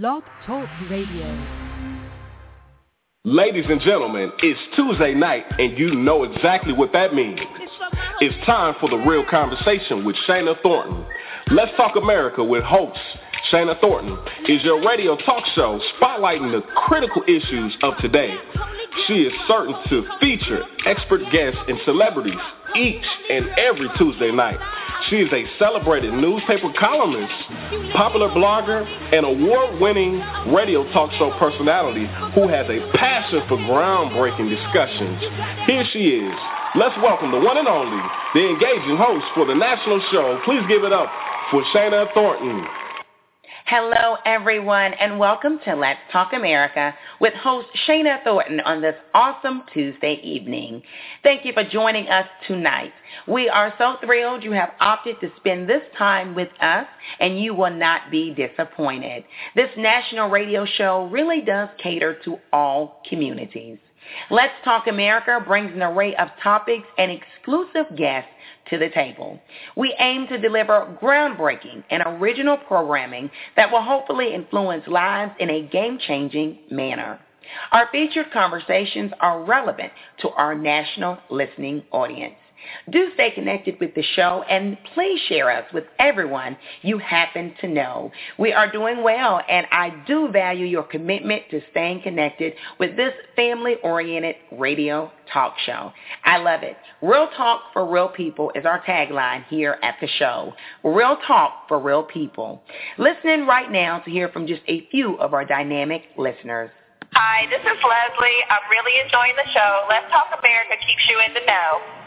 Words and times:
Blog 0.00 0.22
Talk 0.46 0.66
Radio. 0.88 1.46
Ladies 3.24 3.66
and 3.68 3.78
gentlemen, 3.82 4.32
it's 4.38 4.58
Tuesday 4.74 5.12
night 5.12 5.44
and 5.58 5.76
you 5.76 5.94
know 5.94 6.24
exactly 6.24 6.72
what 6.72 6.94
that 6.94 7.12
means. 7.12 7.38
It's 8.20 8.46
time 8.46 8.74
for 8.80 8.88
the 8.88 8.96
real 8.96 9.22
conversation 9.28 10.06
with 10.06 10.16
Shana 10.26 10.54
Thornton. 10.62 11.04
Let's 11.50 11.72
Talk 11.76 11.96
America 11.96 12.42
with 12.42 12.64
host 12.64 12.98
Shana 13.50 13.80
Thornton 13.80 14.16
is 14.46 14.62
your 14.62 14.86
radio 14.86 15.16
talk 15.16 15.44
show 15.54 15.80
spotlighting 15.98 16.52
the 16.52 16.62
critical 16.86 17.22
issues 17.26 17.76
of 17.82 17.94
today. 17.98 18.36
She 19.06 19.24
is 19.24 19.32
certain 19.48 19.74
to 19.88 20.06
feature 20.20 20.62
expert 20.86 21.22
guests 21.32 21.58
and 21.66 21.78
celebrities 21.84 22.38
each 22.76 23.04
and 23.30 23.48
every 23.58 23.88
Tuesday 23.98 24.30
night. 24.30 24.60
She 25.10 25.16
is 25.16 25.32
a 25.32 25.44
celebrated 25.58 26.14
newspaper 26.14 26.72
columnist, 26.78 27.32
popular 27.94 28.28
blogger, 28.28 28.86
and 29.12 29.26
award-winning 29.26 30.22
radio 30.54 30.84
talk 30.92 31.10
show 31.18 31.34
personality 31.38 32.06
who 32.34 32.46
has 32.46 32.66
a 32.70 32.78
passion 32.94 33.42
for 33.48 33.56
groundbreaking 33.58 34.48
discussions. 34.48 35.18
Here 35.66 35.84
she 35.92 36.22
is. 36.22 36.38
Let's 36.76 36.96
welcome 37.02 37.32
the 37.32 37.40
one 37.40 37.58
and 37.58 37.68
only, 37.68 38.00
the 38.34 38.48
engaging 38.48 38.96
host 38.96 39.26
for 39.34 39.44
the 39.44 39.54
national 39.54 40.00
show. 40.12 40.40
Please 40.44 40.62
give 40.68 40.84
it 40.84 40.92
up 40.92 41.10
for 41.50 41.62
Shana 41.74 42.06
Thornton. 42.14 42.64
Hello, 43.66 44.16
everyone, 44.26 44.92
and 44.94 45.20
welcome 45.20 45.60
to 45.64 45.76
Let's 45.76 46.00
Talk 46.10 46.32
America 46.32 46.92
with 47.20 47.32
host 47.34 47.68
Shana 47.86 48.22
Thornton 48.24 48.58
on 48.60 48.82
this 48.82 48.96
awesome 49.14 49.62
Tuesday 49.72 50.20
evening. 50.22 50.82
Thank 51.22 51.44
you 51.44 51.52
for 51.52 51.62
joining 51.62 52.08
us 52.08 52.26
tonight. 52.48 52.92
We 53.28 53.48
are 53.48 53.72
so 53.78 53.96
thrilled 54.04 54.42
you 54.42 54.50
have 54.50 54.72
opted 54.80 55.20
to 55.20 55.30
spend 55.36 55.68
this 55.68 55.82
time 55.96 56.34
with 56.34 56.48
us, 56.60 56.86
and 57.20 57.40
you 57.40 57.54
will 57.54 57.70
not 57.72 58.10
be 58.10 58.34
disappointed. 58.34 59.24
This 59.54 59.70
national 59.76 60.28
radio 60.28 60.66
show 60.66 61.06
really 61.06 61.40
does 61.40 61.68
cater 61.78 62.18
to 62.24 62.38
all 62.52 63.00
communities. 63.08 63.78
Let's 64.30 64.54
Talk 64.64 64.86
America 64.86 65.42
brings 65.46 65.72
an 65.72 65.82
array 65.82 66.14
of 66.16 66.28
topics 66.42 66.86
and 66.98 67.10
exclusive 67.10 67.96
guests 67.96 68.30
to 68.70 68.78
the 68.78 68.90
table. 68.90 69.40
We 69.76 69.94
aim 69.98 70.26
to 70.28 70.38
deliver 70.38 70.96
groundbreaking 71.00 71.84
and 71.90 72.02
original 72.06 72.56
programming 72.56 73.30
that 73.56 73.70
will 73.70 73.82
hopefully 73.82 74.34
influence 74.34 74.86
lives 74.86 75.32
in 75.38 75.50
a 75.50 75.66
game-changing 75.66 76.58
manner. 76.70 77.18
Our 77.72 77.88
featured 77.90 78.30
conversations 78.32 79.12
are 79.20 79.42
relevant 79.42 79.92
to 80.20 80.30
our 80.30 80.54
national 80.54 81.18
listening 81.28 81.82
audience. 81.90 82.34
Do 82.90 83.10
stay 83.14 83.30
connected 83.30 83.78
with 83.80 83.94
the 83.94 84.02
show 84.14 84.44
and 84.48 84.76
please 84.94 85.20
share 85.28 85.50
us 85.50 85.64
with 85.72 85.84
everyone 85.98 86.56
you 86.82 86.98
happen 86.98 87.54
to 87.60 87.68
know. 87.68 88.10
We 88.38 88.52
are 88.52 88.70
doing 88.70 89.02
well 89.02 89.40
and 89.48 89.66
I 89.70 90.02
do 90.06 90.28
value 90.28 90.66
your 90.66 90.82
commitment 90.82 91.42
to 91.50 91.60
staying 91.70 92.02
connected 92.02 92.54
with 92.78 92.96
this 92.96 93.12
family-oriented 93.36 94.36
radio 94.52 95.10
talk 95.32 95.54
show. 95.64 95.92
I 96.24 96.38
love 96.38 96.62
it. 96.62 96.76
Real 97.00 97.28
talk 97.36 97.62
for 97.72 97.90
real 97.90 98.08
people 98.08 98.52
is 98.54 98.64
our 98.64 98.82
tagline 98.84 99.44
here 99.46 99.78
at 99.82 99.96
the 100.00 100.08
show. 100.18 100.52
Real 100.84 101.16
talk 101.26 101.68
for 101.68 101.78
real 101.78 102.02
people. 102.02 102.62
Listening 102.98 103.46
right 103.46 103.70
now 103.70 104.00
to 104.00 104.10
hear 104.10 104.28
from 104.28 104.46
just 104.46 104.62
a 104.68 104.86
few 104.90 105.18
of 105.18 105.34
our 105.34 105.44
dynamic 105.44 106.02
listeners. 106.16 106.70
Hi, 107.12 107.44
this 107.50 107.60
is 107.60 107.78
Leslie. 107.84 108.40
I'm 108.48 108.64
really 108.70 108.96
enjoying 109.04 109.36
the 109.36 109.44
show. 109.52 109.84
Let's 109.90 110.08
Talk 110.10 110.32
America 110.32 110.80
keeps 110.80 111.04
you 111.10 111.20
in 111.20 111.34
the 111.34 111.44
know. 111.44 112.01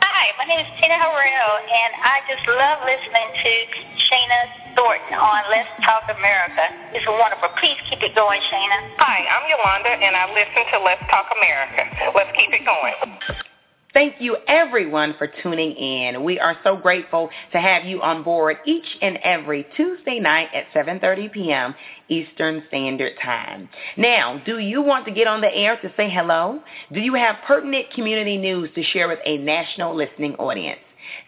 Hi, 0.45 0.53
my 0.53 0.61
name 0.61 0.65
is 0.65 0.79
Tina 0.79 0.93
Harrell, 0.93 1.57
and 1.57 1.91
I 2.05 2.21
just 2.29 2.45
love 2.45 2.77
listening 2.85 3.29
to 3.33 3.51
Shana 4.05 4.75
Thornton 4.75 5.17
on 5.17 5.41
Let's 5.49 5.69
Talk 5.83 6.03
America. 6.05 6.69
It's 6.93 7.05
wonderful. 7.07 7.49
Please 7.59 7.77
keep 7.89 8.03
it 8.03 8.13
going, 8.13 8.39
Shana. 8.53 8.93
Hi, 8.99 9.25
I'm 9.25 9.49
Yolanda, 9.49 10.05
and 10.05 10.15
I 10.15 10.29
listen 10.29 10.71
to 10.71 10.85
Let's 10.85 11.02
Talk 11.09 11.33
America. 11.41 12.13
Let's 12.13 12.29
keep 12.37 12.53
it 12.53 12.63
going. 12.63 12.93
Thank 13.95 14.19
you 14.19 14.37
everyone 14.47 15.15
for 15.17 15.31
tuning 15.41 15.71
in. 15.71 16.23
We 16.23 16.37
are 16.37 16.58
so 16.64 16.75
grateful 16.75 17.30
to 17.53 17.59
have 17.59 17.86
you 17.86 18.02
on 18.02 18.23
board 18.23 18.58
each 18.65 18.86
and 19.02 19.17
every 19.23 19.65
Tuesday 19.75 20.20
night 20.20 20.49
at 20.53 20.65
7.30 20.75 21.31
p.m. 21.31 21.73
Eastern 22.10 22.64
Standard 22.67 23.14
Time. 23.23 23.70
Now, 23.98 24.42
do 24.45 24.60
you 24.60 24.82
want 24.82 25.05
to 25.05 25.11
get 25.11 25.27
on 25.27 25.42
the 25.42 25.54
air 25.54 25.77
to 25.82 25.93
say 25.98 26.10
hello? 26.10 26.60
Do 26.93 26.99
you 26.99 27.14
have 27.16 27.38
pertinent 27.48 27.92
community 27.92 28.38
news 28.38 28.70
to 28.76 28.83
share 28.83 29.08
with 29.08 29.20
a 29.26 29.38
national 29.38 29.95
listening 29.95 30.36
audience? 30.36 30.80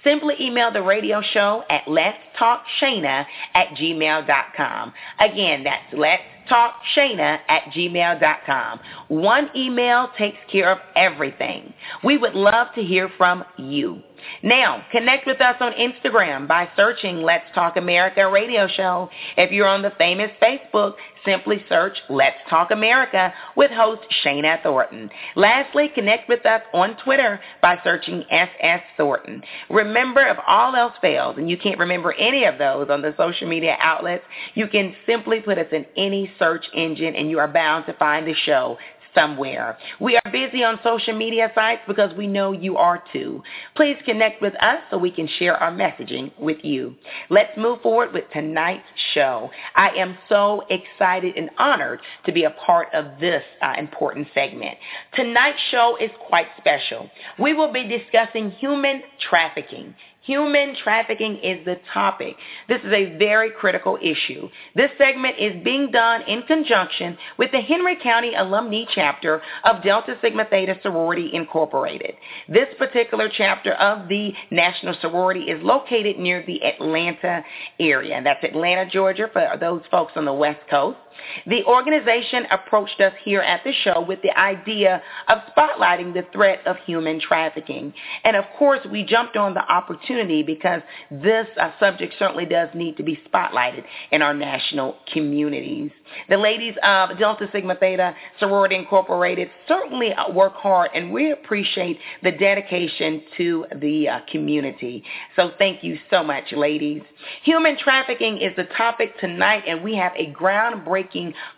Simply 0.04 0.36
email 0.40 0.72
the 0.72 0.82
radio 0.82 1.22
show 1.22 1.64
at 1.70 1.86
letstalkshana 1.86 3.26
at 3.54 3.68
gmail.com. 3.70 4.94
Again, 5.20 5.64
that's 5.64 5.94
let's 5.94 6.24
talkshana 6.50 7.40
at 7.48 7.64
gmail.com. 7.74 8.80
One 9.08 9.50
email 9.56 10.10
takes 10.18 10.38
care 10.52 10.72
of 10.72 10.80
everything. 10.96 11.74
We 12.04 12.18
would 12.18 12.34
love 12.34 12.68
to 12.76 12.84
hear 12.84 13.10
from 13.18 13.44
you. 13.58 14.02
Now, 14.44 14.84
connect 14.92 15.26
with 15.28 15.42
us 15.42 15.56
on 15.60 15.74
Instagram 15.74 16.48
by 16.48 16.70
searching 16.76 17.22
Let's 17.22 17.46
Talk 17.54 17.78
America 17.78 18.30
Radio 18.30 18.68
Show. 18.68 19.10
If 19.38 19.52
you're 19.52 19.68
on 19.68 19.82
the 19.82 19.94
famous 19.98 20.32
Facebook, 20.42 20.94
simply 21.28 21.64
search 21.68 21.98
Let's 22.10 22.38
Talk 22.50 22.72
America 22.72 23.34
with 23.58 23.70
host 23.70 24.02
Shana 24.24 24.64
Thornton. 24.64 25.10
Lastly, 25.36 25.92
connect 25.94 26.30
with 26.30 26.46
us 26.46 26.62
on 26.74 26.96
Twitter 27.04 27.40
by 27.62 27.78
searching 27.84 28.24
SS 28.32 28.82
Thornton. 28.96 29.44
Remember, 29.70 30.22
if 30.22 30.38
all 30.48 30.76
else 30.76 30.94
fails 31.02 31.38
and 31.38 31.50
you 31.50 31.58
can't 31.58 31.80
remember 31.80 32.14
any 32.14 32.46
of 32.46 32.58
those 32.58 32.90
on 32.90 33.02
the 33.02 33.14
social 33.18 33.48
media 33.48 33.76
outlets, 33.80 34.24
you 34.54 34.68
can 34.68 34.96
simply 35.06 35.42
put 35.42 35.58
us 35.58 35.68
in 35.72 35.86
any 35.98 36.32
search 36.40 36.66
engine 36.74 37.16
and 37.16 37.30
you 37.30 37.40
are 37.40 37.48
bound 37.48 37.86
to 37.88 37.94
find 37.94 38.26
the 38.26 38.36
show 38.46 38.78
somewhere. 39.18 39.78
We 40.00 40.16
are 40.18 40.32
busy 40.32 40.64
on 40.64 40.80
social 40.84 41.18
media 41.18 41.52
sites 41.56 41.82
because 41.88 42.16
we 42.16 42.28
know 42.28 42.52
you 42.52 42.78
are 42.78 43.04
too. 43.12 43.42
Please 43.76 43.98
connect 44.06 44.42
with 44.42 44.54
us 44.62 44.80
so 44.90 44.98
we 44.98 45.12
can 45.12 45.28
share 45.40 45.56
our 45.56 45.72
messaging 45.72 46.32
with 46.40 46.58
you. 46.64 46.96
Let's 47.30 47.58
move 47.58 47.82
forward 47.82 48.14
with 48.14 48.26
tonight's 48.32 48.84
show. 49.14 49.50
I 49.76 49.90
am 49.90 50.18
so 50.30 50.64
excited 50.70 51.36
and 51.36 51.50
honored 51.58 52.00
to 52.26 52.32
be 52.32 52.44
a 52.44 52.52
part 52.52 52.90
of 52.94 53.20
this 53.20 53.44
uh, 53.62 53.74
important 53.78 54.28
segment. 54.34 54.78
Tonight's 55.16 55.60
show 55.72 55.98
is 56.00 56.12
quite 56.28 56.48
special. 56.58 57.10
We 57.40 57.54
will 57.54 57.72
be 57.72 57.88
discussing 57.88 58.52
human 58.52 59.02
trafficking. 59.30 59.96
Human 60.28 60.76
trafficking 60.84 61.38
is 61.38 61.64
the 61.64 61.80
topic. 61.94 62.36
This 62.68 62.82
is 62.82 62.92
a 62.92 63.18
very 63.18 63.50
critical 63.50 63.98
issue. 64.02 64.50
This 64.76 64.92
segment 64.98 65.36
is 65.40 65.64
being 65.64 65.90
done 65.90 66.22
in 66.24 66.42
conjunction 66.44 67.18
with 67.38 67.50
the 67.54 67.62
Henry 67.62 67.96
County 68.04 68.36
Alumni 68.36 68.84
Chapter 68.94 69.42
of 69.64 69.82
Delta 69.84 70.18
Sigma 70.22 70.44
Theta 70.44 70.78
Sorority 70.84 71.30
Incorporated. 71.34 72.16
This 72.50 72.68
particular 72.78 73.30
chapter 73.36 73.72
of 73.76 74.10
the 74.10 74.34
National 74.52 74.96
Sorority 75.00 75.44
is 75.46 75.64
located 75.64 76.20
near 76.20 76.44
the 76.46 76.62
Atlanta 76.62 77.42
area. 77.80 78.22
That's 78.22 78.44
Atlanta, 78.44 78.86
Georgia 78.90 79.30
for 79.32 79.56
those 79.58 79.82
folks 79.90 80.12
on 80.18 80.26
the 80.26 80.34
West 80.34 80.60
Coast. 80.70 80.98
The 81.46 81.64
organization 81.66 82.46
approached 82.52 83.00
us 83.02 83.14
here 83.24 83.42
at 83.42 83.64
the 83.64 83.74
show 83.84 84.02
with 84.02 84.22
the 84.22 84.38
idea 84.38 85.02
of 85.28 85.40
spotlighting 85.56 86.14
the 86.14 86.26
threat 86.34 86.66
of 86.66 86.78
human 86.86 87.20
trafficking. 87.20 87.94
And 88.24 88.36
of 88.36 88.46
course, 88.58 88.80
we 88.92 89.04
jumped 89.04 89.38
on 89.38 89.54
the 89.54 89.64
opportunity 89.72 90.44
because 90.44 90.82
this 91.10 91.48
uh, 91.60 91.72
subject 91.80 92.14
certainly 92.20 92.46
does 92.46 92.70
need 92.74 92.98
to 92.98 93.04
be 93.04 93.20
spotlighted 93.28 93.84
in 94.12 94.22
our 94.22 94.34
national 94.34 94.98
communities. 95.12 95.92
The 96.30 96.38
ladies 96.38 96.76
of 96.84 97.18
Delta 97.18 97.48
Sigma 97.52 97.76
Theta 97.76 98.16
Sorority 98.40 98.76
Incorporated 98.76 99.50
certainly 99.68 100.14
uh, 100.14 100.32
work 100.32 100.54
hard 100.56 100.92
and 100.94 101.12
we 101.12 101.32
appreciate 101.32 102.00
the 102.24 102.32
dedication 102.32 103.24
to 103.38 103.66
the 103.80 104.10
uh, 104.10 104.20
community. 104.32 105.04
So 105.36 105.52
thank 105.58 105.84
you 105.84 105.98
so 106.10 106.24
much, 106.24 106.52
ladies. 106.52 107.02
Human 107.44 107.78
trafficking 107.78 108.38
is 108.38 108.56
the 108.56 108.66
topic 108.78 109.18
tonight 109.20 109.64
and 109.68 109.84
we 109.84 109.96
have 109.96 110.14
a 110.16 110.32
groundbreaking 110.32 111.07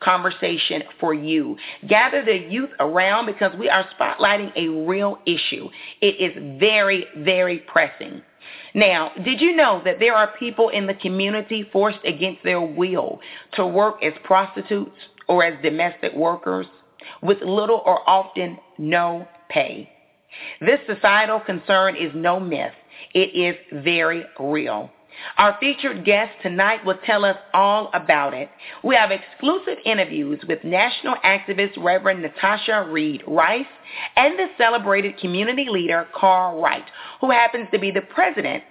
conversation 0.01 0.84
for 0.99 1.13
you. 1.13 1.57
Gather 1.87 2.23
the 2.23 2.37
youth 2.49 2.69
around 2.79 3.25
because 3.25 3.51
we 3.57 3.69
are 3.69 3.85
spotlighting 3.99 4.51
a 4.55 4.67
real 4.87 5.19
issue. 5.25 5.69
It 6.01 6.16
is 6.19 6.59
very, 6.59 7.05
very 7.17 7.59
pressing. 7.59 8.22
Now, 8.73 9.11
did 9.23 9.41
you 9.41 9.55
know 9.55 9.81
that 9.85 9.99
there 9.99 10.16
are 10.16 10.34
people 10.40 10.69
in 10.69 10.87
the 10.87 10.93
community 10.93 11.67
forced 11.72 12.03
against 12.05 12.43
their 12.43 12.61
will 12.61 13.19
to 13.53 13.66
work 13.66 14.03
as 14.03 14.13
prostitutes 14.23 14.96
or 15.28 15.43
as 15.43 15.61
domestic 15.61 16.13
workers 16.13 16.67
with 17.22 17.41
little 17.41 17.81
or 17.85 18.07
often 18.07 18.57
no 18.78 19.28
pay? 19.49 19.90
This 20.61 20.79
societal 20.87 21.40
concern 21.40 21.95
is 21.95 22.11
no 22.13 22.40
myth. 22.40 22.73
It 23.13 23.35
is 23.35 23.55
very 23.84 24.23
real. 24.40 24.91
Our 25.37 25.57
featured 25.59 26.05
guest 26.05 26.31
tonight 26.41 26.85
will 26.85 26.99
tell 27.05 27.25
us 27.25 27.37
all 27.53 27.89
about 27.93 28.33
it. 28.33 28.49
We 28.83 28.95
have 28.95 29.11
exclusive 29.11 29.77
interviews 29.85 30.39
with 30.47 30.63
national 30.63 31.16
activist 31.25 31.77
Reverend 31.77 32.23
Natosha 32.23 32.91
Reid 32.91 33.23
Rice 33.27 33.66
and 34.16 34.37
the 34.37 34.47
celebrated 34.57 35.17
community 35.17 35.67
leader 35.69 36.07
Kara 36.19 36.59
Wright, 36.59 36.85
who 37.21 37.31
happens 37.31 37.67
to 37.71 37.79
be 37.79 37.91
the 37.91 38.01
president 38.01 38.63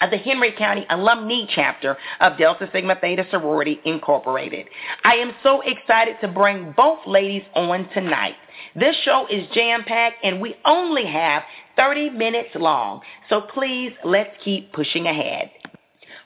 of 0.00 0.10
the 0.10 0.16
Henry 0.16 0.52
County 0.52 0.84
Alumni 0.90 1.44
Chapter 1.54 1.96
of 2.20 2.36
Delta 2.36 2.68
Sigma 2.72 2.96
Theta 3.00 3.24
Sorority 3.30 3.80
Incorporated. 3.84 4.66
I 5.04 5.14
am 5.14 5.32
so 5.42 5.60
excited 5.62 6.16
to 6.20 6.28
bring 6.28 6.72
both 6.76 6.98
ladies 7.06 7.44
on 7.54 7.88
tonight. 7.94 8.34
This 8.74 8.96
show 9.04 9.26
is 9.30 9.46
jam-packed 9.54 10.16
and 10.24 10.40
we 10.40 10.56
only 10.64 11.06
have 11.06 11.42
30 11.76 12.10
minutes 12.10 12.50
long, 12.54 13.00
so 13.28 13.42
please 13.42 13.92
let's 14.04 14.30
keep 14.44 14.72
pushing 14.72 15.06
ahead. 15.06 15.50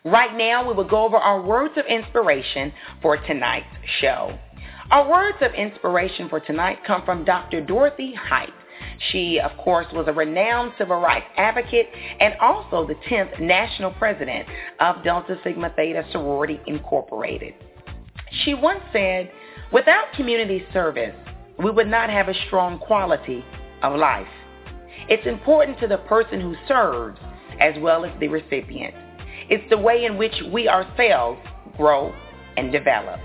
Right 0.06 0.36
now, 0.36 0.64
we 0.64 0.72
will 0.72 0.84
go 0.84 1.04
over 1.04 1.16
our 1.16 1.42
words 1.42 1.74
of 1.76 1.84
inspiration 1.86 2.72
for 3.02 3.16
tonight's 3.16 3.66
show. 4.00 4.38
Our 4.92 5.10
words 5.10 5.38
of 5.40 5.52
inspiration 5.52 6.28
for 6.28 6.38
tonight 6.38 6.78
come 6.86 7.04
from 7.04 7.24
Dr. 7.24 7.60
Dorothy 7.60 8.14
Height. 8.14 8.52
She, 9.10 9.40
of 9.40 9.50
course, 9.58 9.86
was 9.92 10.06
a 10.06 10.12
renowned 10.12 10.74
civil 10.78 11.00
rights 11.00 11.26
advocate 11.36 11.88
and 12.20 12.34
also 12.40 12.86
the 12.86 12.94
10th 13.10 13.40
national 13.40 13.90
president 13.94 14.46
of 14.78 15.02
Delta 15.02 15.40
Sigma 15.42 15.72
Theta 15.74 16.06
Sorority 16.12 16.60
Incorporated. 16.68 17.54
She 18.44 18.54
once 18.54 18.82
said, 18.92 19.32
without 19.72 20.12
community 20.14 20.64
service, 20.72 21.16
we 21.58 21.72
would 21.72 21.88
not 21.88 22.10
have 22.10 22.28
a 22.28 22.34
strong 22.46 22.78
quality 22.78 23.44
of 23.82 23.98
life. 23.98 24.28
It's 25.08 25.26
important 25.26 25.80
to 25.80 25.88
the 25.88 25.98
person 25.98 26.40
who 26.40 26.54
serves 26.68 27.18
as 27.58 27.74
well 27.80 28.04
as 28.04 28.12
the 28.20 28.28
recipient. 28.28 28.94
It's 29.48 29.68
the 29.70 29.78
way 29.78 30.04
in 30.04 30.16
which 30.16 30.34
we 30.52 30.68
ourselves 30.68 31.40
grow 31.76 32.14
and 32.56 32.72
develop. 32.72 33.20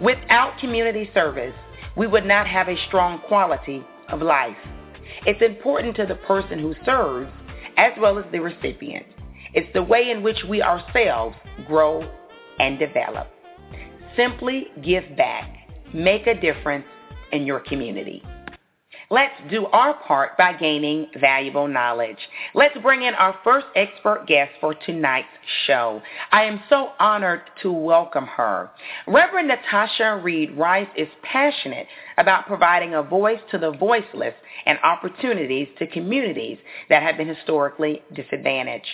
Without 0.00 0.58
community 0.58 1.10
service, 1.14 1.54
we 1.96 2.06
would 2.06 2.24
not 2.24 2.46
have 2.46 2.68
a 2.68 2.76
strong 2.88 3.20
quality 3.28 3.84
of 4.08 4.22
life. 4.22 4.56
It's 5.26 5.42
important 5.42 5.96
to 5.96 6.06
the 6.06 6.14
person 6.14 6.58
who 6.58 6.74
serves 6.84 7.30
as 7.76 7.92
well 8.00 8.18
as 8.18 8.24
the 8.32 8.40
recipient. 8.40 9.06
It's 9.52 9.72
the 9.74 9.82
way 9.82 10.10
in 10.10 10.22
which 10.22 10.38
we 10.48 10.62
ourselves 10.62 11.36
grow 11.66 12.08
and 12.58 12.78
develop. 12.78 13.28
Simply 14.16 14.68
give 14.82 15.04
back. 15.16 15.56
Make 15.92 16.26
a 16.26 16.40
difference 16.40 16.86
in 17.32 17.44
your 17.44 17.60
community. 17.60 18.22
Let's 19.12 19.34
do 19.50 19.66
our 19.66 19.94
part 19.94 20.38
by 20.38 20.52
gaining 20.52 21.08
valuable 21.20 21.66
knowledge. 21.66 22.16
Let's 22.54 22.78
bring 22.78 23.02
in 23.02 23.14
our 23.14 23.34
first 23.42 23.66
expert 23.74 24.28
guest 24.28 24.52
for 24.60 24.72
tonight's 24.72 25.26
show. 25.66 26.00
I 26.30 26.44
am 26.44 26.62
so 26.68 26.90
honored 27.00 27.40
to 27.62 27.72
welcome 27.72 28.26
her. 28.26 28.70
Reverend 29.08 29.50
Natosha 29.50 30.22
Reid 30.22 30.56
Rice 30.56 30.86
is 30.96 31.08
passionate 31.24 31.88
about 32.18 32.46
providing 32.46 32.94
a 32.94 33.02
voice 33.02 33.40
to 33.50 33.58
the 33.58 33.72
voiceless 33.72 34.34
and 34.64 34.78
opportunities 34.84 35.66
to 35.80 35.88
communities 35.88 36.58
that 36.88 37.02
have 37.02 37.16
been 37.16 37.26
historically 37.26 38.02
disadvantaged. 38.14 38.86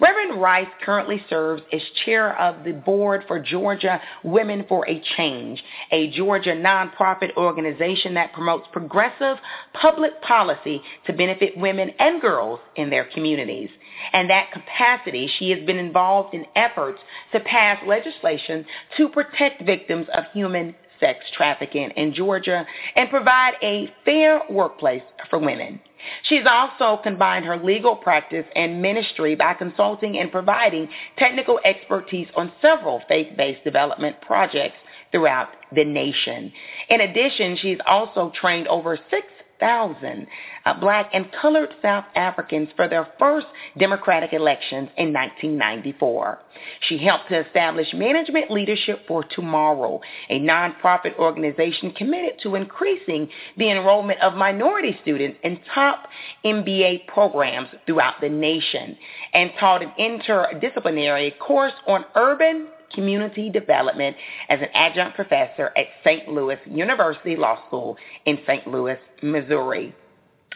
Reverend 0.00 0.40
Rice 0.40 0.68
currently 0.84 1.24
serves 1.28 1.62
as 1.72 1.80
chair 2.04 2.38
of 2.38 2.64
the 2.64 2.72
board 2.72 3.24
for 3.26 3.38
Georgia 3.38 4.00
Women 4.22 4.64
for 4.68 4.88
a 4.88 5.02
Change, 5.16 5.62
a 5.90 6.10
Georgia 6.10 6.52
nonprofit 6.52 7.36
organization 7.36 8.14
that 8.14 8.32
promotes 8.32 8.66
progressive 8.72 9.38
public 9.74 10.20
policy 10.22 10.82
to 11.06 11.12
benefit 11.12 11.56
women 11.56 11.90
and 11.98 12.20
girls 12.20 12.60
in 12.76 12.90
their 12.90 13.04
communities. 13.04 13.70
In 14.12 14.28
that 14.28 14.52
capacity, 14.52 15.30
she 15.38 15.50
has 15.50 15.64
been 15.64 15.78
involved 15.78 16.34
in 16.34 16.46
efforts 16.56 16.98
to 17.32 17.40
pass 17.40 17.78
legislation 17.86 18.64
to 18.96 19.08
protect 19.08 19.62
victims 19.64 20.06
of 20.14 20.24
human 20.32 20.74
sex 21.02 21.18
trafficking 21.36 21.90
in 21.96 22.14
Georgia 22.14 22.64
and 22.96 23.10
provide 23.10 23.54
a 23.62 23.92
fair 24.04 24.40
workplace 24.48 25.02
for 25.28 25.38
women. 25.38 25.80
She's 26.24 26.44
also 26.48 27.00
combined 27.02 27.44
her 27.44 27.56
legal 27.56 27.96
practice 27.96 28.46
and 28.56 28.80
ministry 28.80 29.34
by 29.34 29.54
consulting 29.54 30.18
and 30.18 30.32
providing 30.32 30.88
technical 31.18 31.60
expertise 31.64 32.28
on 32.36 32.52
several 32.62 33.02
faith-based 33.08 33.64
development 33.64 34.20
projects 34.20 34.76
throughout 35.10 35.48
the 35.74 35.84
nation. 35.84 36.52
In 36.88 37.02
addition, 37.02 37.56
she's 37.56 37.78
also 37.86 38.32
trained 38.34 38.68
over 38.68 38.98
six 39.62 39.68
thousand 39.68 40.26
uh, 40.64 40.78
black 40.80 41.10
and 41.12 41.26
colored 41.40 41.70
South 41.82 42.04
Africans 42.14 42.68
for 42.76 42.88
their 42.88 43.08
first 43.18 43.46
democratic 43.78 44.32
elections 44.32 44.88
in 44.96 45.12
1994. 45.12 46.38
She 46.88 46.98
helped 46.98 47.28
to 47.28 47.46
establish 47.46 47.86
Management 47.94 48.50
Leadership 48.50 49.00
for 49.08 49.24
Tomorrow, 49.24 50.00
a 50.30 50.40
nonprofit 50.40 51.16
organization 51.18 51.92
committed 51.92 52.40
to 52.42 52.54
increasing 52.54 53.28
the 53.56 53.70
enrollment 53.70 54.20
of 54.20 54.34
minority 54.34 54.96
students 55.02 55.38
in 55.42 55.58
top 55.74 56.06
MBA 56.44 57.06
programs 57.06 57.68
throughout 57.86 58.14
the 58.20 58.28
nation, 58.28 58.96
and 59.32 59.50
taught 59.58 59.82
an 59.82 59.92
interdisciplinary 59.98 61.38
course 61.38 61.72
on 61.86 62.04
urban 62.14 62.68
Community 62.94 63.50
Development 63.50 64.16
as 64.48 64.60
an 64.60 64.68
adjunct 64.74 65.16
professor 65.16 65.72
at 65.76 65.86
St. 66.04 66.28
Louis 66.28 66.58
University 66.66 67.36
Law 67.36 67.58
School 67.66 67.96
in 68.26 68.38
St. 68.46 68.66
Louis, 68.66 68.98
Missouri. 69.22 69.94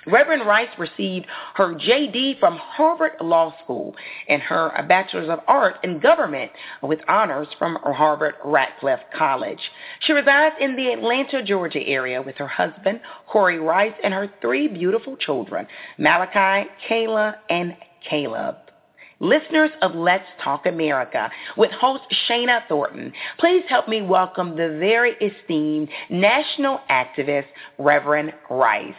Reverend 0.06 0.46
Rice 0.46 0.68
received 0.78 1.26
her 1.54 1.74
JD 1.74 2.38
from 2.38 2.56
Harvard 2.56 3.12
Law 3.20 3.52
School 3.64 3.94
and 4.28 4.40
her 4.40 4.70
Bachelor's 4.88 5.28
of 5.28 5.40
Arts 5.48 5.78
in 5.82 5.98
Government 5.98 6.52
with 6.82 7.00
honors 7.08 7.48
from 7.58 7.76
Harvard 7.82 8.34
Radcliffe 8.44 9.00
College. 9.16 9.58
She 10.00 10.12
resides 10.12 10.54
in 10.60 10.76
the 10.76 10.92
Atlanta, 10.92 11.42
Georgia 11.42 11.84
area 11.84 12.22
with 12.22 12.36
her 12.36 12.46
husband, 12.46 13.00
Corey 13.26 13.58
Rice, 13.58 13.94
and 14.04 14.14
her 14.14 14.30
three 14.40 14.68
beautiful 14.68 15.16
children, 15.16 15.66
Malachi, 15.98 16.68
Kayla, 16.88 17.34
and 17.50 17.76
Caleb. 18.08 18.56
Listeners 19.18 19.70
of 19.80 19.94
Let's 19.94 20.26
Talk 20.44 20.66
America 20.66 21.30
with 21.56 21.70
host 21.70 22.04
Shana 22.28 22.60
Thornton, 22.68 23.14
please 23.38 23.64
help 23.66 23.88
me 23.88 24.02
welcome 24.02 24.50
the 24.50 24.76
very 24.78 25.12
esteemed 25.22 25.88
national 26.10 26.80
activist, 26.90 27.46
Reverend 27.78 28.34
Rice. 28.50 28.92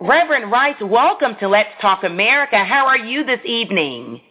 Reverend 0.00 0.50
Rice, 0.50 0.80
welcome 0.80 1.36
to 1.40 1.48
Let's 1.48 1.68
Talk 1.82 2.04
America. 2.04 2.64
How 2.64 2.86
are 2.86 2.98
you 2.98 3.22
this 3.22 3.44
evening? 3.44 4.22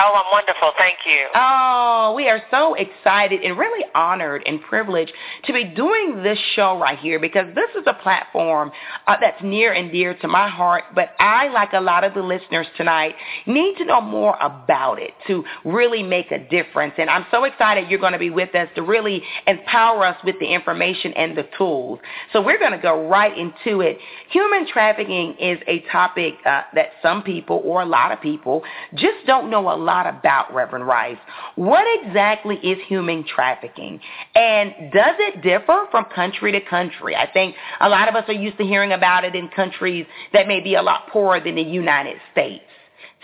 Oh, 0.00 0.12
I'm 0.14 0.30
wonderful. 0.30 0.70
Thank 0.78 0.98
you. 1.06 1.26
Oh, 1.34 2.12
we 2.14 2.28
are 2.28 2.40
so 2.52 2.74
excited 2.74 3.42
and 3.42 3.58
really 3.58 3.84
honored 3.96 4.44
and 4.46 4.62
privileged 4.62 5.12
to 5.44 5.52
be 5.52 5.64
doing 5.64 6.22
this 6.22 6.38
show 6.54 6.78
right 6.78 6.96
here 7.00 7.18
because 7.18 7.52
this 7.56 7.68
is 7.74 7.82
a 7.88 7.94
platform 7.94 8.70
uh, 9.08 9.16
that's 9.20 9.42
near 9.42 9.72
and 9.72 9.90
dear 9.90 10.14
to 10.18 10.28
my 10.28 10.48
heart. 10.48 10.84
But 10.94 11.14
I, 11.18 11.48
like 11.48 11.72
a 11.72 11.80
lot 11.80 12.04
of 12.04 12.14
the 12.14 12.22
listeners 12.22 12.68
tonight, 12.76 13.16
need 13.46 13.76
to 13.78 13.84
know 13.84 14.00
more 14.00 14.36
about 14.40 15.02
it 15.02 15.14
to 15.26 15.44
really 15.64 16.04
make 16.04 16.30
a 16.30 16.38
difference. 16.48 16.94
And 16.96 17.10
I'm 17.10 17.26
so 17.32 17.42
excited 17.42 17.90
you're 17.90 17.98
going 17.98 18.12
to 18.12 18.20
be 18.20 18.30
with 18.30 18.54
us 18.54 18.68
to 18.76 18.82
really 18.82 19.20
empower 19.48 20.04
us 20.04 20.16
with 20.22 20.38
the 20.38 20.46
information 20.46 21.12
and 21.14 21.36
the 21.36 21.48
tools. 21.58 21.98
So 22.32 22.40
we're 22.40 22.60
going 22.60 22.70
to 22.70 22.78
go 22.78 23.08
right 23.08 23.36
into 23.36 23.80
it. 23.80 23.98
Human 24.30 24.64
trafficking 24.68 25.34
is 25.40 25.58
a 25.66 25.80
topic 25.90 26.34
uh, 26.46 26.62
that 26.74 26.90
some 27.02 27.24
people 27.24 27.62
or 27.64 27.82
a 27.82 27.86
lot 27.86 28.12
of 28.12 28.20
people 28.20 28.62
just 28.94 29.26
don't 29.26 29.50
know 29.50 29.68
a 29.68 29.74
lot 29.74 29.87
about, 30.06 30.52
Reverend 30.52 30.86
Rice. 30.86 31.18
What 31.56 31.84
exactly 32.02 32.56
is 32.56 32.78
human 32.86 33.24
trafficking? 33.24 34.00
And 34.34 34.92
does 34.92 35.16
it 35.18 35.42
differ 35.42 35.86
from 35.90 36.04
country 36.14 36.52
to 36.52 36.60
country? 36.60 37.16
I 37.16 37.30
think 37.30 37.54
a 37.80 37.88
lot 37.88 38.08
of 38.08 38.14
us 38.14 38.24
are 38.28 38.34
used 38.34 38.58
to 38.58 38.64
hearing 38.64 38.92
about 38.92 39.24
it 39.24 39.34
in 39.34 39.48
countries 39.48 40.06
that 40.32 40.46
may 40.46 40.60
be 40.60 40.74
a 40.74 40.82
lot 40.82 41.08
poorer 41.08 41.40
than 41.40 41.54
the 41.54 41.62
United 41.62 42.18
States. 42.32 42.64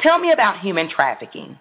Tell 0.01 0.19
me 0.19 0.33
about 0.33 0.61
human 0.61 0.89
trafficking. 0.89 1.59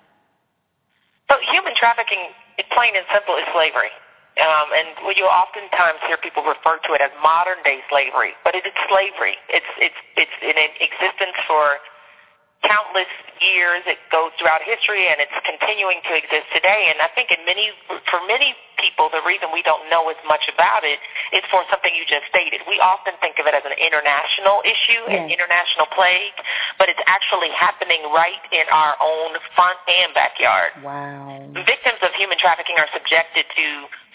So 1.29 1.35
human 1.51 1.73
trafficking, 1.75 2.29
plain 2.73 2.95
and 2.95 3.05
simple, 3.13 3.35
is 3.37 3.45
slavery. 3.53 3.93
Um, 4.33 4.73
and 4.73 4.87
you 5.13 5.29
oftentimes 5.29 6.01
hear 6.09 6.17
people 6.17 6.41
refer 6.41 6.81
to 6.81 6.93
it 6.97 7.01
as 7.05 7.13
modern 7.21 7.61
day 7.61 7.85
slavery, 7.85 8.33
but 8.41 8.57
it 8.57 8.65
is 8.65 8.73
slavery. 8.89 9.37
It's 9.45 9.69
it's 9.77 9.99
it's 10.17 10.37
in 10.41 10.57
existence 10.57 11.37
for 11.45 11.77
countless 12.63 13.11
years. 13.43 13.83
It 13.85 13.99
goes 14.11 14.31
throughout 14.39 14.63
history, 14.63 15.07
and 15.11 15.19
it's 15.19 15.35
continuing 15.43 15.99
to 16.07 16.13
exist 16.15 16.47
today. 16.55 16.91
And 16.91 17.03
I 17.03 17.11
think 17.11 17.29
in 17.31 17.43
many, 17.45 17.75
for 18.07 18.23
many 18.27 18.55
people, 18.79 19.07
the 19.11 19.23
reason 19.23 19.51
we 19.51 19.63
don't 19.63 19.87
know 19.87 20.07
as 20.11 20.19
much 20.27 20.47
about 20.51 20.83
it 20.83 20.99
is 21.31 21.43
for 21.47 21.63
something 21.71 21.91
you 21.95 22.03
just 22.03 22.27
stated. 22.27 22.63
We 22.67 22.79
often 22.83 23.15
think 23.23 23.39
of 23.39 23.47
it 23.47 23.55
as 23.55 23.63
an 23.63 23.75
international 23.79 24.59
issue, 24.67 25.07
yes. 25.07 25.23
an 25.23 25.31
international 25.31 25.87
plague, 25.95 26.35
but 26.79 26.91
it's 26.91 27.01
actually 27.07 27.51
happening 27.55 28.03
right 28.11 28.43
in 28.51 28.67
our 28.71 28.99
own 28.99 29.39
front 29.55 29.79
and 29.87 30.11
backyard. 30.11 30.75
Wow. 30.83 31.47
Victims 31.63 32.01
of 32.03 32.11
human 32.19 32.35
trafficking 32.39 32.75
are 32.75 32.89
subjected 32.91 33.47
to 33.55 33.67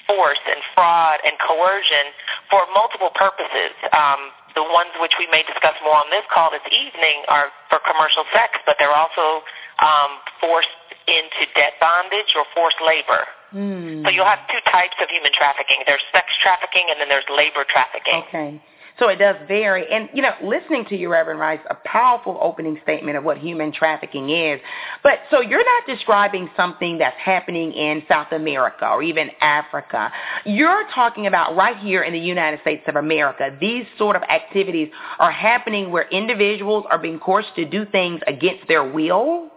force 0.09 0.41
and 0.49 0.59
fraud 0.75 1.21
and 1.23 1.37
coercion 1.39 2.11
for 2.51 2.65
multiple 2.73 3.13
purposes. 3.15 3.77
Um, 3.93 4.33
the 4.57 4.65
ones 4.65 4.91
which 4.99 5.15
we 5.21 5.29
may 5.31 5.45
discuss 5.45 5.77
more 5.85 5.95
on 5.95 6.09
this 6.11 6.25
call 6.33 6.51
this 6.51 6.65
evening 6.73 7.23
are 7.29 7.53
for 7.69 7.79
commercial 7.85 8.25
sex, 8.35 8.59
but 8.67 8.75
they're 8.81 8.97
also 8.97 9.45
um, 9.79 10.19
forced 10.41 10.73
into 11.07 11.47
debt 11.55 11.79
bondage 11.79 12.35
or 12.35 12.45
forced 12.57 12.81
labor. 12.83 13.29
Mm. 13.55 14.05
So 14.05 14.09
you'll 14.11 14.29
have 14.29 14.43
two 14.51 14.61
types 14.69 14.97
of 15.01 15.09
human 15.09 15.33
trafficking. 15.33 15.85
There's 15.87 16.05
sex 16.13 16.27
trafficking 16.43 16.89
and 16.91 17.01
then 17.01 17.09
there's 17.09 17.29
labor 17.31 17.65
trafficking. 17.69 18.25
Okay. 18.29 18.61
So 18.99 19.09
it 19.09 19.17
does 19.17 19.37
vary. 19.47 19.87
And, 19.91 20.09
you 20.13 20.23
know, 20.23 20.33
listening 20.43 20.85
to 20.87 20.97
you, 20.97 21.09
Reverend 21.09 21.39
Rice, 21.39 21.61
a 21.71 21.77
powerful 21.85 22.37
opening 22.41 22.79
statement 22.83 23.17
of 23.17 23.23
what 23.23 23.39
human 23.39 23.73
trafficking 23.73 24.31
is. 24.31 24.61
But 25.05 25.21
so 25.31 25.41
you're 25.41 25.65
not 25.65 25.87
describing 25.87 26.51
something 26.57 26.99
that's 26.99 27.17
happening 27.19 27.73
in 27.73 28.03
South 28.09 28.33
America 28.33 28.89
or 28.89 29.03
even 29.03 29.31
Africa. 29.41 30.11
You're 30.45 30.85
talking 30.95 31.29
about 31.29 31.55
right 31.55 31.77
here 31.77 32.03
in 32.03 32.13
the 32.13 32.19
United 32.19 32.61
States 32.63 32.83
of 32.89 32.97
America. 32.97 33.57
These 33.61 33.87
sort 33.99 34.17
of 34.17 34.23
activities 34.23 34.89
are 35.21 35.33
happening 35.33 35.91
where 35.91 36.09
individuals 36.09 36.85
are 36.91 36.99
being 36.99 37.21
forced 37.21 37.55
to 37.55 37.65
do 37.65 37.85
things 37.87 38.21
against 38.27 38.67
their 38.67 38.83
will? 38.83 39.51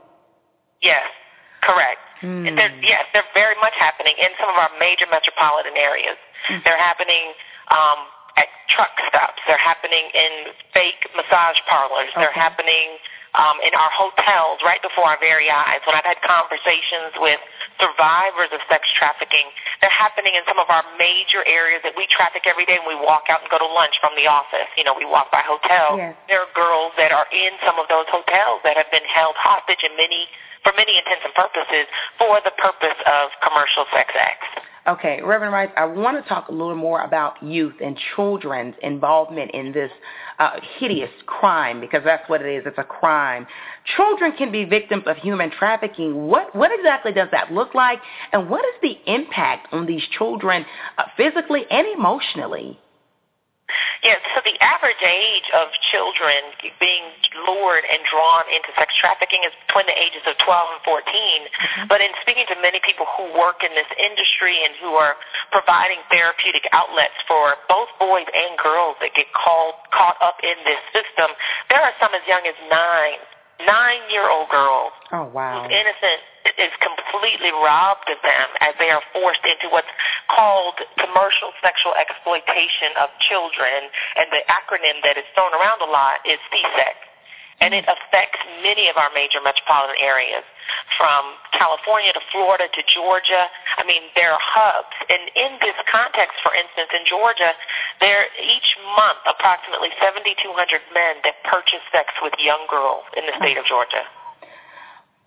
Yes, 0.83 1.03
correct. 1.63 2.00
Hmm. 2.21 2.43
They're, 2.43 2.79
yes, 2.83 3.05
they're 3.13 3.24
very 3.33 3.55
much 3.60 3.74
happening 3.79 4.13
in 4.19 4.29
some 4.39 4.50
of 4.50 4.55
our 4.55 4.69
major 4.79 5.05
metropolitan 5.10 5.74
areas. 5.75 6.17
Hmm. 6.48 6.57
They're 6.63 6.77
happening 6.77 7.33
um, 7.71 8.05
at 8.38 8.48
truck 8.70 8.94
stops. 9.08 9.42
They're 9.48 9.60
happening 9.60 10.08
in 10.14 10.54
fake 10.74 11.02
massage 11.16 11.60
parlors. 11.68 12.10
They're 12.16 12.34
happening 12.36 13.00
um, 13.36 13.64
in 13.64 13.72
our 13.76 13.92
hotels 13.96 14.60
right 14.64 14.82
before 14.84 15.08
our 15.08 15.20
very 15.24 15.48
eyes. 15.48 15.80
When 15.88 15.96
I've 15.96 16.08
had 16.08 16.20
conversations 16.20 17.16
with 17.20 17.40
survivors 17.80 18.52
of 18.52 18.60
sex 18.68 18.88
trafficking, 19.00 19.48
they're 19.80 19.94
happening 19.94 20.36
in 20.36 20.44
some 20.48 20.60
of 20.60 20.68
our 20.68 20.84
major 21.00 21.44
areas 21.48 21.80
that 21.88 21.96
we 21.96 22.08
traffic 22.12 22.44
every 22.44 22.68
day 22.68 22.80
when 22.84 23.00
we 23.00 23.00
walk 23.00 23.32
out 23.32 23.40
and 23.40 23.48
go 23.48 23.60
to 23.60 23.70
lunch 23.72 23.96
from 24.04 24.12
the 24.20 24.28
office. 24.28 24.68
You 24.76 24.84
know, 24.84 24.96
we 24.96 25.08
walk 25.08 25.32
by 25.32 25.44
hotels. 25.48 26.00
Yes. 26.00 26.16
There 26.28 26.44
are 26.44 26.52
girls 26.52 26.92
that 27.00 27.16
are 27.16 27.28
in 27.32 27.56
some 27.64 27.80
of 27.80 27.88
those 27.88 28.08
hotels 28.12 28.64
that 28.68 28.76
have 28.76 28.92
been 28.92 29.08
held 29.08 29.40
hostage 29.40 29.84
in 29.84 29.96
many 29.96 30.28
for 30.62 30.76
many 30.78 30.94
intents 30.94 31.26
and 31.26 31.34
purposes 31.34 31.90
for 32.22 32.38
the 32.46 32.54
purpose 32.62 33.00
of 33.10 33.34
commercial 33.42 33.88
sex 33.90 34.14
acts. 34.14 34.46
Okay, 34.88 35.22
Reverend 35.24 35.54
Rice, 35.54 35.70
I 35.78 35.86
want 35.86 36.22
to 36.22 36.28
talk 36.28 36.48
a 36.48 36.52
little 36.52 36.76
more 36.76 37.02
about 37.02 37.42
youth 37.44 37.76
and 37.84 37.96
children's 38.16 38.74
involvement 38.82 39.52
in 39.52 39.72
this 39.72 39.92
uh, 40.40 40.60
hideous 40.80 41.12
crime 41.28 41.80
because 41.80 42.02
that's 42.04 42.28
what 42.28 42.42
it 42.42 42.52
is. 42.52 42.64
It's 42.66 42.80
a 42.80 42.84
crime. 42.84 43.46
Children 43.96 44.32
can 44.36 44.52
be 44.52 44.66
victims 44.66 45.04
of 45.06 45.18
human 45.18 45.52
trafficking. 45.52 46.26
What 46.26 46.56
what 46.56 46.72
exactly 46.74 47.14
does 47.14 47.28
that 47.32 47.54
look 47.54 47.76
like, 47.76 48.00
and 48.34 48.50
what 48.50 48.66
is 48.66 48.74
the 48.82 48.98
impact 49.14 49.72
on 49.72 49.86
these 49.86 50.04
children 50.18 50.66
uh, 50.98 51.04
physically 51.16 51.66
and 51.70 51.86
emotionally? 51.96 52.80
Yeah, 54.01 54.18
so 54.34 54.42
the 54.42 54.58
average 54.62 55.01
age 55.01 55.48
of 55.54 55.70
children 55.94 56.56
being 56.82 57.06
lured 57.46 57.86
and 57.86 58.01
drawn 58.10 58.46
into 58.50 58.70
sex 58.75 58.94
trafficking 58.98 59.46
is 59.46 59.54
between 59.68 59.86
the 59.86 59.98
ages 59.98 60.25
of 60.25 60.36
12 60.42 60.48
and 60.48 60.82
14. 60.84 61.06
Mm-hmm. 61.06 61.88
But 61.88 62.01
in 62.01 62.10
speaking 62.25 62.46
to 62.50 62.58
many 62.60 62.82
people 62.82 63.06
who 63.18 63.30
work 63.38 63.62
in 63.62 63.72
this 63.78 63.90
industry 63.98 64.58
and 64.66 64.74
who 64.82 64.98
are 64.98 65.16
providing 65.54 66.01
therapeutic 66.10 66.66
outlets 66.74 67.16
for 67.30 67.56
both 67.70 67.90
boys 68.01 68.25
and 68.30 68.58
girls 68.58 68.98
that 69.06 69.13
get 69.13 69.30
called 69.38 69.78
caught 69.94 70.18
up 70.22 70.42
in 70.42 70.58
this 70.66 70.82
system, 70.92 71.30
there 71.70 71.82
are 71.82 71.94
some 72.01 72.12
as 72.18 72.25
young 72.25 72.42
as 72.50 72.58
nine, 72.70 73.22
nine-year-old 73.66 74.50
girls 74.50 74.94
Oh 75.13 75.30
wow. 75.30 75.62
whose 75.62 75.70
innocence 75.70 76.25
is 76.58 76.74
completely 76.81 77.51
robbed 77.51 78.10
of 78.10 78.20
them 78.24 78.48
as 78.60 78.74
they 78.79 78.89
are 78.89 79.03
forced 79.13 79.43
into 79.46 79.70
what's 79.70 79.91
called 80.27 80.79
commercial 80.98 81.51
sexual 81.62 81.93
exploitation 81.96 82.96
of 83.00 83.12
children, 83.27 83.88
and 84.17 84.27
the 84.31 84.43
acronym 84.51 85.00
that 85.03 85.15
is 85.15 85.27
thrown 85.36 85.51
around 85.53 85.79
a 85.84 85.89
lot 85.89 86.20
is 86.25 86.39
CSEC. 86.51 86.96
And 87.62 87.77
it 87.77 87.86
affects 87.86 88.41
many 88.65 88.89
of 88.89 88.98
our 88.98 89.13
major 89.13 89.38
metropolitan 89.38 89.93
areas, 90.01 90.41
from 90.98 91.38
California 91.53 92.10
to 92.13 92.24
Florida 92.34 92.65
to 92.65 92.81
Georgia. 92.89 93.46
I 93.77 93.86
mean, 93.86 94.01
there 94.17 94.34
are 94.34 94.41
hubs. 94.41 94.98
And 95.10 95.29
in 95.38 95.51
this 95.62 95.77
context, 95.86 96.41
for 96.41 96.58
instance, 96.58 96.89
in 96.89 97.05
Georgia, 97.05 97.53
there 98.01 98.25
each 98.41 98.70
month 98.98 99.22
approximately 99.29 99.93
7,200 100.01 100.41
men 100.89 101.22
that 101.22 101.38
purchase 101.46 101.86
sex 101.93 102.10
with 102.25 102.34
young 102.41 102.65
girls 102.65 103.05
in 103.13 103.29
the 103.29 103.36
state 103.38 103.62
of 103.62 103.65
Georgia. 103.70 104.10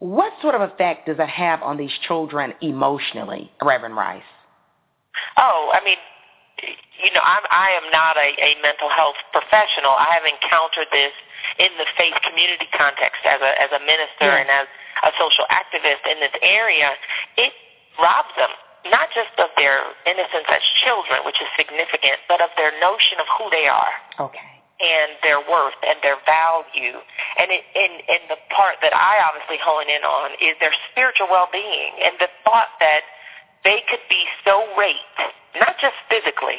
What 0.04 0.36
sort 0.44 0.52
of 0.52 0.60
effect 0.60 1.08
does 1.08 1.16
it 1.16 1.32
have 1.32 1.62
on 1.64 1.80
these 1.80 1.96
children 2.04 2.52
emotionally, 2.60 3.48
Reverend 3.64 3.96
Rice? 3.96 4.28
Oh, 5.40 5.72
I 5.72 5.80
mean, 5.80 5.96
you 7.00 7.08
know, 7.16 7.24
I'm, 7.24 7.40
I 7.48 7.72
am 7.72 7.88
not 7.88 8.20
a, 8.20 8.28
a 8.36 8.50
mental 8.60 8.92
health 8.92 9.16
professional. 9.32 9.96
I 9.96 10.12
have 10.12 10.28
encountered 10.28 10.92
this 10.92 11.14
in 11.56 11.72
the 11.80 11.88
faith 11.96 12.20
community 12.20 12.68
context 12.76 13.24
as 13.24 13.40
a 13.40 13.50
as 13.56 13.72
a 13.72 13.80
minister 13.80 14.28
Yeah. 14.28 14.44
and 14.44 14.48
as 14.52 14.68
a 15.08 15.10
social 15.16 15.48
activist 15.48 16.04
in 16.04 16.20
this 16.20 16.36
area. 16.44 16.92
It 17.40 17.56
robs 17.96 18.32
them 18.36 18.52
not 18.92 19.08
just 19.16 19.32
of 19.40 19.48
their 19.56 19.80
innocence 20.04 20.44
as 20.52 20.60
children, 20.84 21.24
which 21.24 21.40
is 21.40 21.48
significant, 21.56 22.20
but 22.28 22.44
of 22.44 22.52
their 22.60 22.76
notion 22.76 23.16
of 23.24 23.28
who 23.40 23.48
they 23.48 23.64
are 23.72 23.94
Okay. 24.20 24.53
And 24.80 25.14
their 25.22 25.38
worth 25.38 25.78
and 25.86 25.98
their 26.02 26.18
value. 26.26 26.98
And 27.38 27.48
it, 27.50 27.62
and, 27.74 27.94
and 28.10 28.22
the 28.28 28.38
part 28.50 28.82
that 28.82 28.94
I 28.94 29.22
obviously 29.22 29.58
hone 29.62 29.86
in 29.86 30.02
on 30.02 30.34
is 30.42 30.58
their 30.58 30.74
spiritual 30.90 31.28
well-being 31.30 31.92
and 32.02 32.18
the 32.18 32.28
thought 32.42 32.74
that 32.80 33.02
they 33.62 33.82
could 33.88 34.02
be 34.10 34.24
so 34.44 34.66
raped, 34.76 35.20
not 35.56 35.78
just 35.80 35.94
physically, 36.10 36.58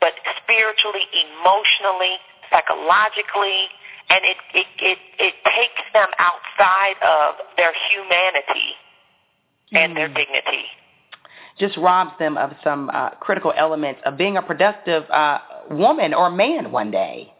but 0.00 0.12
spiritually, 0.42 1.08
emotionally, 1.16 2.20
psychologically, 2.52 3.72
and 4.08 4.22
it, 4.24 4.36
it, 4.54 4.66
it, 4.78 4.98
it 5.18 5.34
takes 5.44 5.82
them 5.92 6.08
outside 6.20 6.94
of 7.02 7.34
their 7.56 7.72
humanity 7.90 8.76
and 9.72 9.96
their 9.96 10.08
Mm. 10.08 10.14
dignity. 10.14 10.64
Just 11.58 11.76
robs 11.78 12.12
them 12.18 12.36
of 12.36 12.52
some 12.62 12.90
uh, 12.92 13.10
critical 13.18 13.52
elements 13.56 14.00
of 14.04 14.16
being 14.16 14.36
a 14.36 14.42
productive 14.42 15.08
uh, 15.10 15.38
woman 15.70 16.14
or 16.14 16.30
man 16.30 16.70
one 16.70 16.90
day. 16.90 17.32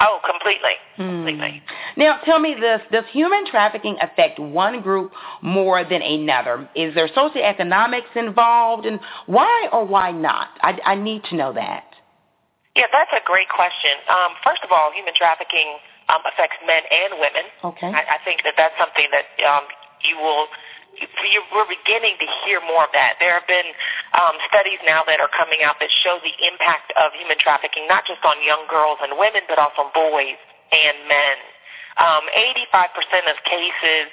Oh, 0.00 0.20
completely. 0.24 0.76
Hmm. 0.96 1.24
Completely. 1.24 1.62
Now, 1.96 2.20
tell 2.24 2.38
me 2.38 2.54
this: 2.60 2.80
Does 2.92 3.04
human 3.12 3.46
trafficking 3.46 3.96
affect 4.02 4.38
one 4.38 4.82
group 4.82 5.12
more 5.40 5.84
than 5.84 6.02
another? 6.02 6.68
Is 6.74 6.94
there 6.94 7.08
socioeconomics 7.08 8.14
involved, 8.14 8.84
and 8.84 9.00
why 9.24 9.68
or 9.72 9.84
why 9.86 10.12
not? 10.12 10.48
I, 10.60 10.78
I 10.84 10.94
need 10.96 11.24
to 11.30 11.36
know 11.36 11.52
that. 11.54 11.84
Yeah, 12.76 12.92
that's 12.92 13.10
a 13.16 13.24
great 13.24 13.48
question. 13.48 13.96
Um, 14.12 14.36
first 14.44 14.60
of 14.62 14.70
all, 14.70 14.92
human 14.92 15.14
trafficking 15.16 15.80
um, 16.12 16.20
affects 16.28 16.60
men 16.66 16.84
and 16.92 17.16
women. 17.16 17.48
Okay. 17.64 17.88
I, 17.88 18.20
I 18.20 18.24
think 18.24 18.44
that 18.44 18.52
that's 18.60 18.76
something 18.76 19.08
that 19.16 19.32
um, 19.48 19.64
you 20.04 20.16
will. 20.20 20.46
You, 20.96 21.44
we're 21.52 21.68
beginning 21.68 22.16
to 22.20 22.28
hear 22.44 22.60
more 22.64 22.84
of 22.84 22.92
that. 22.96 23.20
There 23.20 23.36
have 23.36 23.46
been 23.48 23.68
um, 24.16 24.40
studies 24.48 24.80
now 24.88 25.04
that 25.04 25.20
are 25.20 25.30
coming 25.30 25.60
out 25.60 25.76
that 25.78 25.92
show 25.92 26.16
the 26.24 26.32
impact 26.40 26.90
of 26.96 27.12
human 27.12 27.36
trafficking, 27.36 27.84
not 27.86 28.08
just 28.08 28.24
on 28.24 28.40
young 28.40 28.64
girls 28.66 28.98
and 29.04 29.14
women, 29.20 29.44
but 29.44 29.60
also 29.60 29.92
boys 29.92 30.40
and 30.72 30.96
men. 31.04 31.36
Um, 32.00 32.24
85% 32.72 33.28
of 33.28 33.36
cases 33.44 34.08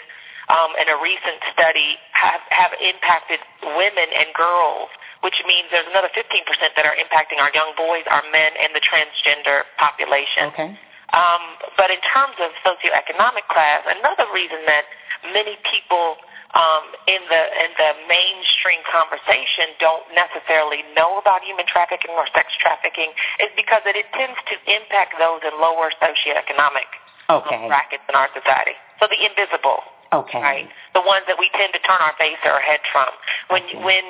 um, 0.52 0.76
in 0.76 0.92
a 0.92 0.98
recent 1.00 1.40
study 1.56 1.96
have, 2.12 2.44
have 2.52 2.76
impacted 2.84 3.40
women 3.64 4.08
and 4.12 4.32
girls, 4.36 4.92
which 5.24 5.40
means 5.48 5.72
there's 5.72 5.88
another 5.88 6.12
15% 6.12 6.44
that 6.76 6.84
are 6.84 6.96
impacting 7.00 7.40
our 7.40 7.52
young 7.56 7.72
boys, 7.80 8.04
our 8.12 8.24
men, 8.32 8.52
and 8.60 8.76
the 8.76 8.84
transgender 8.84 9.64
population. 9.80 10.52
Okay. 10.52 10.72
Um, 11.16 11.44
but 11.78 11.94
in 11.94 12.02
terms 12.04 12.36
of 12.42 12.52
socioeconomic 12.66 13.48
class, 13.48 13.86
another 13.88 14.28
reason 14.34 14.66
that 14.68 14.84
many 15.32 15.56
people 15.64 16.18
um, 16.54 16.86
in 17.10 17.22
the 17.34 17.44
in 17.66 17.72
the 17.82 17.92
mainstream 18.06 18.82
conversation 18.86 19.74
don't 19.82 20.06
necessarily 20.14 20.86
know 20.94 21.18
about 21.18 21.42
human 21.42 21.66
trafficking 21.66 22.14
or 22.14 22.30
sex 22.30 22.54
trafficking 22.62 23.10
is 23.42 23.50
because 23.58 23.82
it, 23.90 23.98
it 23.98 24.06
tends 24.14 24.38
to 24.50 24.56
impact 24.70 25.18
those 25.18 25.42
in 25.42 25.54
lower 25.58 25.90
socioeconomic 25.98 26.90
um, 27.30 27.42
Okay. 27.42 27.66
brackets 27.66 28.06
in 28.06 28.14
our 28.14 28.30
society. 28.38 28.78
So 29.02 29.10
the 29.10 29.18
invisible, 29.18 29.82
Okay. 30.14 30.42
right? 30.42 30.70
The 30.94 31.02
ones 31.02 31.26
that 31.26 31.42
we 31.42 31.50
tend 31.58 31.74
to 31.74 31.82
turn 31.82 31.98
our 31.98 32.14
face 32.22 32.38
or 32.46 32.54
our 32.54 32.62
head 32.62 32.86
from. 32.94 33.10
When 33.50 33.64
Okay. 33.66 33.82
when 33.82 34.06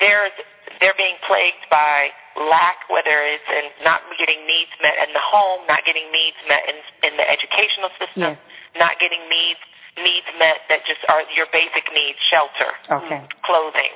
there's 0.00 0.32
they're 0.80 0.96
being 0.96 1.16
plagued 1.28 1.68
by 1.68 2.08
lack, 2.40 2.88
whether 2.88 3.20
it's 3.20 3.44
in 3.52 3.68
not 3.84 4.00
getting 4.16 4.46
needs 4.48 4.72
met 4.80 4.96
in 4.96 5.12
the 5.12 5.20
home, 5.20 5.60
not 5.68 5.84
getting 5.84 6.08
needs 6.08 6.40
met 6.48 6.64
in 6.64 6.76
in 7.04 7.16
the 7.20 7.26
educational 7.28 7.92
system, 8.00 8.32
Yes. 8.32 8.80
not 8.80 8.96
getting 8.96 9.20
needs 9.28 9.60
needs 9.98 10.26
met 10.38 10.62
that 10.68 10.86
just 10.86 11.00
are 11.08 11.22
your 11.34 11.46
basic 11.52 11.88
needs, 11.92 12.18
shelter, 12.30 12.70
Okay. 12.90 13.22
clothing. 13.42 13.90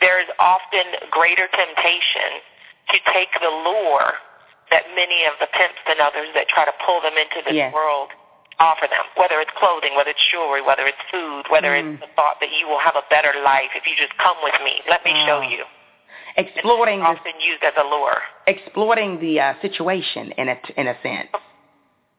There 0.00 0.20
is 0.20 0.28
often 0.38 0.84
greater 1.10 1.48
temptation 1.48 2.40
to 2.92 2.96
take 3.12 3.32
the 3.40 3.50
lure 3.50 4.14
that 4.70 4.84
many 4.94 5.24
of 5.24 5.32
the 5.40 5.48
pimps 5.48 5.80
and 5.88 5.98
others 6.00 6.28
that 6.34 6.48
try 6.48 6.64
to 6.64 6.72
pull 6.84 7.00
them 7.00 7.16
into 7.16 7.42
this 7.42 7.54
Yes. 7.56 7.72
world 7.72 8.10
offer 8.60 8.86
them, 8.88 9.04
whether 9.16 9.40
it's 9.40 9.50
clothing, 9.52 9.94
whether 9.94 10.10
it's 10.10 10.24
jewelry, 10.30 10.60
whether 10.60 10.86
it's 10.86 11.00
food, 11.10 11.46
whether 11.48 11.72
Mm. 11.74 11.94
it's 11.94 12.00
the 12.00 12.06
thought 12.14 12.40
that 12.40 12.50
you 12.52 12.66
will 12.68 12.78
have 12.78 12.96
a 12.96 13.02
better 13.08 13.32
life 13.40 13.70
if 13.74 13.86
you 13.86 13.94
just 13.96 14.16
come 14.18 14.36
with 14.42 14.58
me. 14.62 14.82
Let 14.88 15.04
me 15.04 15.14
show 15.26 15.40
you. 15.40 15.64
Exploiting 16.36 17.00
It's 17.00 17.08
often 17.20 17.40
used 17.40 17.62
as 17.64 17.74
a 17.76 17.84
lure. 17.84 18.22
exploiting 18.46 19.18
the 19.20 19.40
uh, 19.40 19.54
situation 19.60 20.32
in 20.32 20.48
a 20.48 20.58
in 20.76 20.86
a 20.88 21.00
sense. 21.02 21.30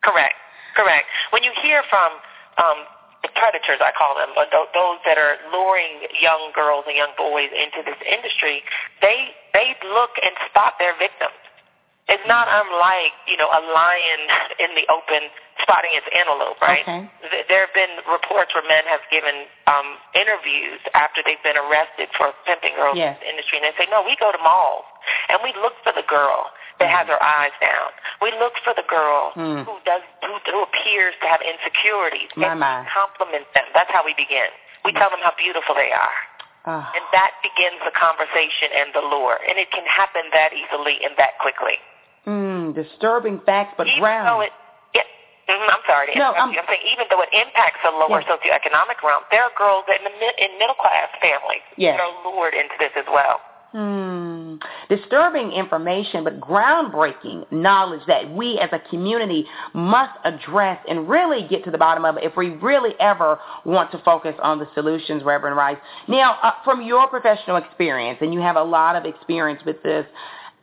Correct, 0.01 0.36
correct. 0.75 1.07
When 1.31 1.43
you 1.43 1.51
hear 1.62 1.83
from 1.89 2.12
um, 2.57 2.77
predators, 3.35 3.83
I 3.83 3.91
call 3.91 4.15
them, 4.15 4.31
but 4.31 4.47
th- 4.51 4.71
those 4.71 4.99
that 5.03 5.19
are 5.19 5.35
luring 5.51 6.07
young 6.15 6.55
girls 6.55 6.88
and 6.88 6.95
young 6.95 7.11
boys 7.19 7.51
into 7.51 7.83
this 7.83 7.99
industry, 8.07 8.63
they 9.03 9.35
they 9.51 9.75
look 9.91 10.15
and 10.23 10.31
spot 10.47 10.79
their 10.79 10.95
victims, 10.95 11.35
It's 12.07 12.23
not 12.29 12.47
unlike, 12.47 13.11
you 13.27 13.35
know, 13.35 13.49
a 13.51 13.59
lion 13.59 14.21
in 14.63 14.71
the 14.77 14.85
open 14.88 15.27
spotting 15.59 15.91
its 15.91 16.07
antelope, 16.15 16.55
right? 16.63 16.88
Okay. 16.88 17.03
There 17.51 17.67
have 17.67 17.75
been 17.75 17.99
reports 18.07 18.55
where 18.55 18.63
men 18.63 18.88
have 18.88 19.03
given 19.11 19.51
um, 19.67 19.99
interviews 20.15 20.79
after 20.95 21.19
they've 21.19 21.41
been 21.43 21.59
arrested 21.59 22.07
for 22.15 22.31
pimping 22.47 22.79
girls 22.79 22.95
yes. 22.95 23.19
in 23.19 23.27
the 23.27 23.29
industry, 23.35 23.59
and 23.59 23.67
they 23.67 23.75
say, 23.75 23.91
no, 23.91 23.99
we 23.99 24.15
go 24.15 24.31
to 24.31 24.39
malls, 24.39 24.88
and 25.27 25.43
we 25.43 25.51
look 25.59 25.75
for 25.83 25.91
the 25.91 26.07
girl 26.07 26.47
that 26.79 26.89
has 26.89 27.05
her 27.12 27.19
eyes 27.19 27.53
down. 27.59 27.91
We 28.24 28.31
look 28.39 28.55
for 28.63 28.74
the 28.74 28.88
girl 28.88 29.36
mm. 29.36 29.63
who 29.67 29.75
does 29.83 30.03
who, 30.24 30.33
who 30.48 30.63
appears 30.63 31.13
to 31.21 31.27
have 31.27 31.43
insecurities, 31.43 32.31
my, 32.36 32.55
and 32.55 32.59
my. 32.59 32.88
compliment 32.88 33.45
them. 33.53 33.67
That's 33.75 33.91
how 33.91 34.03
we 34.03 34.15
begin. 34.15 34.51
We 34.88 34.95
tell 34.95 35.12
them 35.12 35.19
how 35.19 35.36
beautiful 35.36 35.75
they 35.75 35.91
are. 35.91 36.19
Oh. 36.67 36.83
And 36.95 37.03
that 37.15 37.39
begins 37.39 37.79
the 37.83 37.95
conversation 37.95 38.71
and 38.75 38.91
the 38.91 39.03
lure. 39.03 39.39
And 39.48 39.59
it 39.59 39.71
can 39.71 39.83
happen 39.88 40.27
that 40.31 40.51
easily 40.51 41.00
and 41.03 41.15
that 41.15 41.39
quickly. 41.39 41.79
Mm, 42.27 42.75
disturbing 42.75 43.39
facts, 43.48 43.75
but 43.79 43.88
even 43.88 44.03
ground. 44.03 44.27
Though 44.27 44.43
it, 44.43 44.51
yeah, 44.93 45.07
mm-hmm, 45.48 45.71
I'm 45.71 45.83
sorry 45.88 46.12
to 46.12 46.19
no, 46.19 46.36
interrupt 46.36 46.39
I'm, 46.39 46.51
you. 46.51 46.59
I'm 46.59 46.67
saying 46.67 46.86
even 46.91 47.07
though 47.07 47.24
it 47.24 47.31
impacts 47.31 47.79
the 47.81 47.91
lower 47.95 48.21
yes. 48.21 48.27
socioeconomic 48.27 49.00
realm, 49.01 49.24
there 49.31 49.43
are 49.43 49.53
girls 49.55 49.88
in, 49.88 50.03
the, 50.03 50.13
in 50.36 50.51
middle 50.59 50.75
class 50.75 51.09
families 51.24 51.63
yes. 51.79 51.95
that 51.95 52.03
are 52.03 52.13
lured 52.27 52.53
into 52.53 52.75
this 52.77 52.91
as 53.00 53.07
well. 53.07 53.39
Hmm. 53.71 54.55
Disturbing 54.89 55.51
information, 55.51 56.23
but 56.23 56.39
groundbreaking 56.39 57.51
knowledge 57.51 58.01
that 58.07 58.31
we 58.33 58.57
as 58.57 58.69
a 58.71 58.79
community 58.89 59.45
must 59.75 60.17
address 60.25 60.83
and 60.89 61.07
really 61.07 61.47
get 61.47 61.63
to 61.65 61.71
the 61.71 61.77
bottom 61.77 62.03
of 62.03 62.17
it 62.17 62.23
if 62.23 62.35
we 62.35 62.49
really 62.49 62.95
ever 62.99 63.39
want 63.65 63.91
to 63.91 63.99
focus 63.99 64.33
on 64.41 64.57
the 64.57 64.67
solutions, 64.73 65.21
Reverend 65.23 65.55
Rice. 65.55 65.77
Now, 66.07 66.39
uh, 66.41 66.53
from 66.63 66.81
your 66.81 67.07
professional 67.09 67.57
experience, 67.57 68.17
and 68.21 68.33
you 68.33 68.39
have 68.39 68.55
a 68.55 68.63
lot 68.63 68.95
of 68.95 69.05
experience 69.05 69.61
with 69.63 69.83
this, 69.83 70.05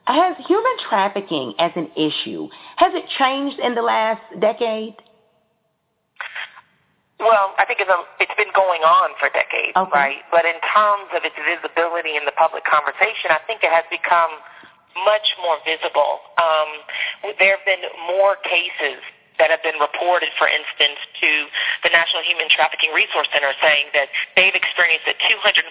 has 0.07 0.37
human 0.45 0.73
trafficking 0.89 1.55
as 1.61 1.71
an 1.77 1.89
issue, 1.97 2.49
has 2.75 2.93
it 2.93 3.05
changed 3.19 3.61
in 3.61 3.77
the 3.77 3.83
last 3.83 4.23
decade? 4.41 4.97
Well, 7.17 7.57
I 7.57 7.65
think 7.65 7.81
it's, 7.81 7.89
a, 7.89 8.01
it's 8.21 8.37
been 8.37 8.53
going 8.53 8.85
on 8.85 9.17
for 9.17 9.33
decades, 9.33 9.73
okay. 9.73 9.89
right? 9.97 10.21
But 10.29 10.45
in 10.45 10.61
terms 10.61 11.09
of 11.17 11.25
its 11.25 11.37
visibility 11.41 12.13
in 12.13 12.29
the 12.29 12.37
public 12.37 12.69
conversation, 12.69 13.33
I 13.33 13.41
think 13.49 13.65
it 13.65 13.73
has 13.73 13.89
become 13.89 14.37
much 15.05 15.33
more 15.41 15.57
visible. 15.65 16.21
Um, 16.37 16.69
there 17.41 17.57
have 17.57 17.65
been 17.65 17.85
more 18.05 18.37
cases 18.45 19.01
that 19.41 19.53
have 19.53 19.61
been 19.61 19.77
reported, 19.81 20.33
for 20.41 20.49
instance, 20.49 20.97
to 21.21 21.31
the 21.85 21.93
National 21.93 22.25
Human 22.25 22.49
Trafficking 22.49 22.93
Resource 22.93 23.29
Center 23.33 23.53
saying 23.61 23.93
that 23.93 24.09
they've 24.33 24.57
experienced 24.57 25.05
a 25.09 25.17
259% 25.17 25.69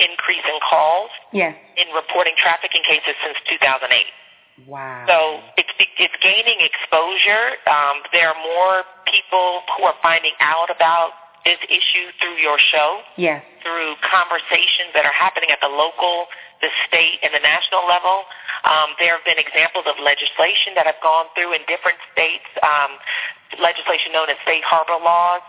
increase 0.00 0.44
in 0.44 0.58
calls 0.64 1.12
yes. 1.32 1.52
in 1.76 1.88
reporting 1.92 2.32
trafficking 2.40 2.84
cases 2.84 3.12
since 3.24 3.36
2008. 3.60 3.88
Wow. 4.64 5.04
So 5.04 5.44
it's 5.60 5.65
it's 5.78 6.18
gaining 6.22 6.60
exposure. 6.60 7.56
Um, 7.68 8.02
there 8.12 8.28
are 8.28 8.40
more 8.40 8.84
people 9.06 9.62
who 9.76 9.84
are 9.84 9.96
finding 10.02 10.32
out 10.40 10.70
about 10.70 11.12
this 11.46 11.62
issue 11.70 12.10
through 12.18 12.42
your 12.42 12.58
show. 12.58 13.06
Yes. 13.16 13.40
Through 13.62 13.94
conversations 14.02 14.90
that 14.98 15.06
are 15.06 15.14
happening 15.14 15.54
at 15.54 15.62
the 15.62 15.70
local, 15.70 16.26
the 16.58 16.70
state, 16.90 17.22
and 17.22 17.30
the 17.30 17.42
national 17.42 17.86
level. 17.86 18.26
Um, 18.66 18.98
there 18.98 19.14
have 19.14 19.22
been 19.22 19.38
examples 19.38 19.86
of 19.86 19.94
legislation 20.02 20.74
that 20.74 20.90
have 20.90 20.98
gone 21.02 21.30
through 21.38 21.54
in 21.54 21.62
different 21.70 22.02
states. 22.10 22.46
Um, 22.66 22.98
legislation 23.62 24.10
known 24.10 24.26
as 24.26 24.38
safe 24.42 24.66
harbor 24.66 24.98
laws, 24.98 25.44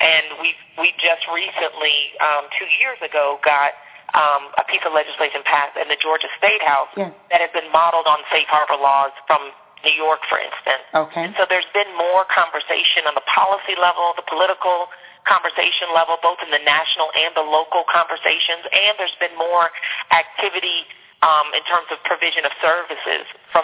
and 0.00 0.40
we 0.40 0.56
we 0.80 0.96
just 0.96 1.28
recently, 1.28 2.16
um, 2.24 2.48
two 2.56 2.68
years 2.80 2.96
ago, 3.04 3.36
got 3.44 3.76
um, 4.16 4.52
a 4.56 4.64
piece 4.68 4.84
of 4.84 4.92
legislation 4.92 5.44
passed 5.44 5.76
in 5.76 5.88
the 5.88 6.00
Georgia 6.00 6.28
State 6.36 6.64
House 6.64 6.88
yes. 6.96 7.12
that 7.28 7.40
has 7.40 7.52
been 7.52 7.68
modeled 7.72 8.08
on 8.08 8.20
safe 8.32 8.48
harbor 8.48 8.80
laws 8.80 9.12
from 9.28 9.52
New 9.84 9.94
York, 9.94 10.22
for 10.30 10.38
instance. 10.38 10.84
Okay. 10.94 11.24
And 11.30 11.34
so 11.36 11.46
there's 11.48 11.68
been 11.74 11.90
more 11.98 12.24
conversation 12.30 13.06
on 13.06 13.14
the 13.14 13.26
policy 13.26 13.74
level, 13.78 14.14
the 14.16 14.26
political 14.26 14.88
conversation 15.26 15.90
level, 15.94 16.18
both 16.22 16.38
in 16.42 16.50
the 16.50 16.62
national 16.62 17.10
and 17.14 17.30
the 17.38 17.46
local 17.46 17.86
conversations, 17.86 18.66
and 18.70 18.98
there's 18.98 19.14
been 19.22 19.34
more 19.38 19.70
activity 20.10 20.86
um, 21.22 21.54
in 21.54 21.62
terms 21.70 21.86
of 21.94 22.02
provision 22.02 22.42
of 22.42 22.52
services 22.58 23.24
from 23.54 23.62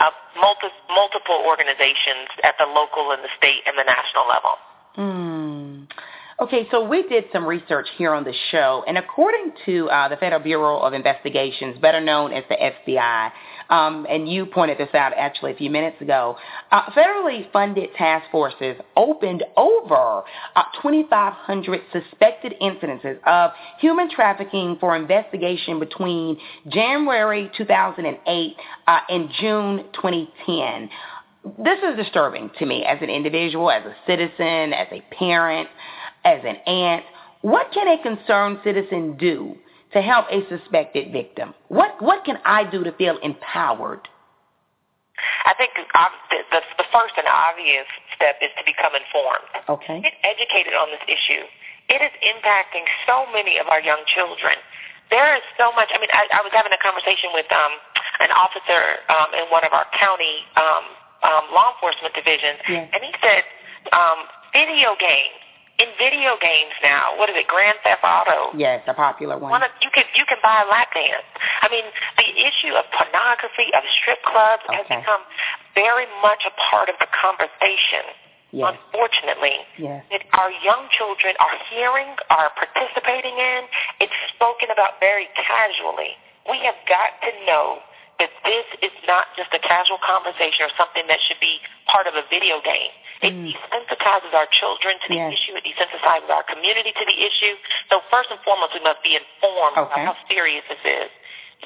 uh, 0.00 0.12
multi- 0.36 0.76
multiple 0.92 1.40
organizations 1.48 2.28
at 2.44 2.60
the 2.60 2.68
local 2.68 3.12
and 3.16 3.24
the 3.24 3.32
state 3.40 3.64
and 3.64 3.76
the 3.80 3.88
national 3.88 4.28
level. 4.28 4.54
Hmm. 4.92 5.88
Okay, 6.40 6.68
so 6.70 6.86
we 6.86 7.02
did 7.08 7.24
some 7.32 7.44
research 7.44 7.88
here 7.96 8.14
on 8.14 8.22
the 8.22 8.34
show, 8.52 8.84
and 8.86 8.96
according 8.96 9.52
to 9.66 9.90
uh, 9.90 10.08
the 10.08 10.16
Federal 10.16 10.40
Bureau 10.40 10.78
of 10.78 10.92
Investigations, 10.92 11.76
better 11.78 12.00
known 12.00 12.32
as 12.32 12.44
the 12.48 12.54
FBI, 12.54 13.32
um, 13.70 14.06
and 14.08 14.28
you 14.28 14.46
pointed 14.46 14.78
this 14.78 14.94
out 14.94 15.12
actually 15.16 15.52
a 15.52 15.56
few 15.56 15.70
minutes 15.70 16.00
ago, 16.00 16.36
uh, 16.70 16.90
federally 16.90 17.50
funded 17.52 17.90
task 17.94 18.30
forces 18.30 18.76
opened 18.96 19.44
over 19.56 20.22
uh, 20.56 20.62
2,500 20.82 21.80
suspected 21.92 22.54
incidences 22.60 23.18
of 23.24 23.50
human 23.80 24.10
trafficking 24.10 24.76
for 24.80 24.96
investigation 24.96 25.78
between 25.78 26.38
January 26.68 27.50
2008 27.56 28.56
uh, 28.86 28.98
and 29.08 29.30
June 29.40 29.84
2010 29.94 30.90
this 31.56 31.78
is 31.78 31.96
disturbing 31.96 32.50
to 32.58 32.66
me 32.66 32.84
as 32.84 32.98
an 33.00 33.08
individual, 33.08 33.70
as 33.70 33.82
a 33.84 33.94
citizen, 34.06 34.72
as 34.72 34.88
a 34.90 35.02
parent, 35.14 35.68
as 36.24 36.40
an 36.44 36.56
aunt. 36.66 37.04
What 37.42 37.72
can 37.72 37.88
a 37.88 38.02
concerned 38.02 38.58
citizen 38.64 39.16
do 39.16 39.56
to 39.92 40.02
help 40.02 40.26
a 40.30 40.46
suspected 40.48 41.12
victim? 41.12 41.54
What 41.68 42.00
what 42.00 42.24
can 42.24 42.38
I 42.44 42.68
do 42.68 42.84
to 42.84 42.92
feel 42.92 43.18
empowered? 43.22 44.08
I 45.44 45.54
think 45.58 45.74
the, 45.74 46.62
the, 46.78 46.86
first 46.94 47.18
and 47.18 47.26
obvious 47.26 47.90
step 48.14 48.38
is 48.38 48.54
to 48.54 48.62
become 48.62 48.94
informed. 48.94 49.50
Okay. 49.66 49.98
Get 49.98 50.14
educated 50.22 50.78
on 50.78 50.94
this 50.94 51.02
issue. 51.10 51.42
It 51.90 51.98
is 51.98 52.14
impacting 52.22 52.86
so 53.02 53.26
many 53.34 53.58
of 53.58 53.66
our 53.66 53.80
young 53.82 53.98
children. 54.06 54.54
There 55.10 55.34
is 55.34 55.42
so 55.58 55.72
much. 55.72 55.88
I 55.90 55.98
mean, 55.98 56.12
I, 56.12 56.28
I 56.36 56.40
was 56.44 56.52
having 56.52 56.70
a 56.70 56.78
conversation 56.78 57.32
with 57.32 57.48
um, 57.50 57.72
an 58.20 58.30
officer 58.30 59.02
um, 59.08 59.32
in 59.34 59.48
one 59.48 59.64
of 59.64 59.72
our 59.72 59.88
county 59.96 60.44
um, 60.54 60.84
um, 61.24 61.44
law 61.50 61.74
enforcement 61.74 62.12
divisions, 62.14 62.60
yes. 62.68 62.86
and 62.92 63.00
he 63.02 63.12
said 63.18 63.42
um, 63.90 64.28
video 64.52 64.94
games 65.00 65.37
in 65.78 65.88
video 65.94 66.34
games 66.42 66.74
now. 66.82 67.14
What 67.16 67.30
is 67.30 67.36
it, 67.38 67.46
Grand 67.46 67.78
Theft 67.86 68.02
Auto? 68.02 68.50
Yes, 68.58 68.82
a 68.86 68.94
popular 68.94 69.38
one. 69.38 69.50
one 69.50 69.62
of, 69.62 69.70
you 69.80 69.90
can 69.94 70.04
you 70.14 70.26
can 70.26 70.38
buy 70.42 70.66
a 70.66 70.68
lap 70.68 70.90
dance. 70.92 71.26
I 71.62 71.70
mean, 71.70 71.86
the 72.18 72.28
issue 72.34 72.74
of 72.74 72.84
pornography, 72.90 73.70
of 73.74 73.86
strip 74.02 74.18
clubs, 74.26 74.66
okay. 74.66 74.82
has 74.82 74.86
become 74.90 75.22
very 75.74 76.10
much 76.20 76.42
a 76.46 76.52
part 76.70 76.90
of 76.90 76.98
the 76.98 77.06
conversation. 77.14 78.04
Yes. 78.50 78.72
Unfortunately, 78.72 79.60
yes. 79.76 80.02
that 80.08 80.24
our 80.32 80.48
young 80.64 80.88
children 80.96 81.36
are 81.36 81.56
hearing, 81.68 82.16
are 82.32 82.48
participating 82.56 83.36
in. 83.36 83.68
It's 84.00 84.16
spoken 84.32 84.72
about 84.72 84.96
very 85.04 85.28
casually. 85.36 86.16
We 86.48 86.56
have 86.64 86.80
got 86.88 87.20
to 87.28 87.30
know 87.44 87.84
that 88.18 88.30
this 88.42 88.66
is 88.82 88.94
not 89.06 89.30
just 89.38 89.54
a 89.54 89.62
casual 89.62 89.98
conversation 90.02 90.66
or 90.66 90.72
something 90.74 91.06
that 91.06 91.22
should 91.26 91.38
be 91.38 91.62
part 91.86 92.06
of 92.10 92.14
a 92.18 92.22
video 92.28 92.60
game. 92.60 92.90
It 93.22 93.34
Mm. 93.34 93.54
desensitizes 93.54 94.34
our 94.34 94.46
children 94.46 94.98
to 95.00 95.08
the 95.08 95.14
Yes. 95.16 95.32
issue. 95.34 95.54
It 95.56 95.64
desensitizes 95.64 96.30
our 96.30 96.42
community 96.44 96.92
to 96.92 97.04
the 97.04 97.18
issue. 97.26 97.56
So 97.90 98.00
first 98.10 98.30
and 98.30 98.40
foremost, 98.42 98.74
we 98.74 98.80
must 98.80 99.02
be 99.02 99.16
informed 99.16 99.78
Okay. 99.78 100.02
about 100.02 100.16
how 100.16 100.16
serious 100.28 100.64
this 100.68 100.84
is. 100.84 101.10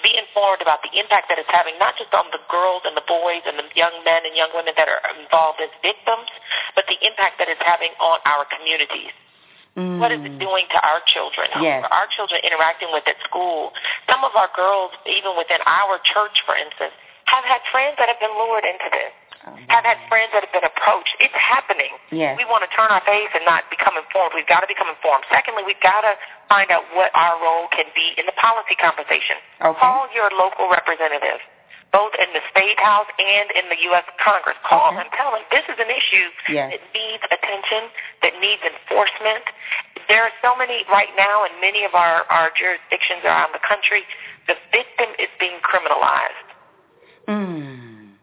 Be 0.02 0.16
informed 0.16 0.62
about 0.62 0.82
the 0.82 0.98
impact 0.98 1.28
that 1.28 1.38
it's 1.38 1.50
having, 1.50 1.76
not 1.78 1.96
just 1.96 2.12
on 2.14 2.30
the 2.32 2.40
girls 2.48 2.82
and 2.86 2.96
the 2.96 3.02
boys 3.02 3.42
and 3.44 3.58
the 3.58 3.68
young 3.74 3.92
men 4.04 4.24
and 4.24 4.34
young 4.34 4.48
women 4.54 4.72
that 4.76 4.88
are 4.88 5.02
involved 5.20 5.60
as 5.60 5.68
victims, 5.82 6.30
but 6.74 6.86
the 6.86 6.96
impact 7.06 7.36
that 7.38 7.48
it's 7.48 7.60
having 7.62 7.92
on 8.00 8.18
our 8.24 8.46
communities. 8.46 9.12
Mm. 9.76 9.98
What 10.04 10.12
is 10.12 10.20
it 10.20 10.36
doing 10.36 10.68
to 10.68 10.78
our 10.84 11.00
children? 11.08 11.48
Yes. 11.64 11.80
Our 11.88 12.04
children 12.12 12.44
interacting 12.44 12.92
with 12.92 13.08
at 13.08 13.16
school. 13.24 13.72
Some 14.04 14.20
of 14.20 14.36
our 14.36 14.52
girls, 14.52 14.92
even 15.08 15.32
within 15.40 15.64
our 15.64 15.96
church, 16.04 16.44
for 16.44 16.52
instance, 16.52 16.92
have 17.24 17.44
had 17.48 17.64
friends 17.72 17.96
that 17.96 18.12
have 18.12 18.20
been 18.20 18.32
lured 18.36 18.68
into 18.68 18.88
this. 18.92 19.12
Oh, 19.42 19.56
Have 19.74 19.82
had 19.82 19.98
friends 20.06 20.30
that 20.36 20.44
have 20.46 20.54
been 20.54 20.62
approached. 20.62 21.16
It's 21.18 21.34
happening. 21.34 21.90
Yes. 22.14 22.38
We 22.38 22.46
want 22.46 22.62
to 22.62 22.70
turn 22.70 22.92
our 22.94 23.02
face 23.02 23.32
and 23.34 23.42
not 23.42 23.66
become 23.74 23.98
informed. 23.98 24.38
We've 24.38 24.46
got 24.46 24.62
to 24.62 24.70
become 24.70 24.86
informed. 24.86 25.26
Secondly, 25.34 25.66
we've 25.66 25.80
got 25.82 26.06
to 26.06 26.14
find 26.46 26.70
out 26.70 26.86
what 26.94 27.10
our 27.18 27.40
role 27.42 27.66
can 27.74 27.90
be 27.96 28.14
in 28.20 28.28
the 28.28 28.36
policy 28.38 28.78
conversation. 28.78 29.40
Okay. 29.58 29.74
Call 29.82 30.06
your 30.14 30.30
local 30.38 30.70
representative, 30.70 31.42
both 31.92 32.12
in 32.16 32.28
the 32.32 32.40
state 32.50 32.80
house 32.80 33.06
and 33.20 33.52
in 33.52 33.68
the 33.68 33.76
U.S. 33.92 34.04
Congress. 34.16 34.56
Call 34.64 34.88
Okay. 34.92 35.04
them. 35.04 35.08
Tell 35.12 35.30
them 35.36 35.44
this 35.52 35.64
is 35.68 35.76
an 35.78 35.92
issue 35.92 36.28
Yes. 36.48 36.72
that 36.72 36.82
needs 36.96 37.22
attention, 37.28 37.92
that 38.24 38.32
needs 38.40 38.62
enforcement. 38.64 39.44
There 40.08 40.24
are 40.24 40.32
so 40.40 40.56
many 40.56 40.84
right 40.88 41.12
now 41.20 41.44
in 41.44 41.52
many 41.60 41.84
of 41.84 41.94
our, 41.94 42.24
our 42.32 42.48
jurisdictions 42.56 43.22
around 43.28 43.52
the 43.52 43.60
country, 43.60 44.02
the 44.48 44.56
victim 44.72 45.12
is 45.20 45.28
being 45.38 45.60
criminalized. 45.60 46.48
Mm. 47.28 48.16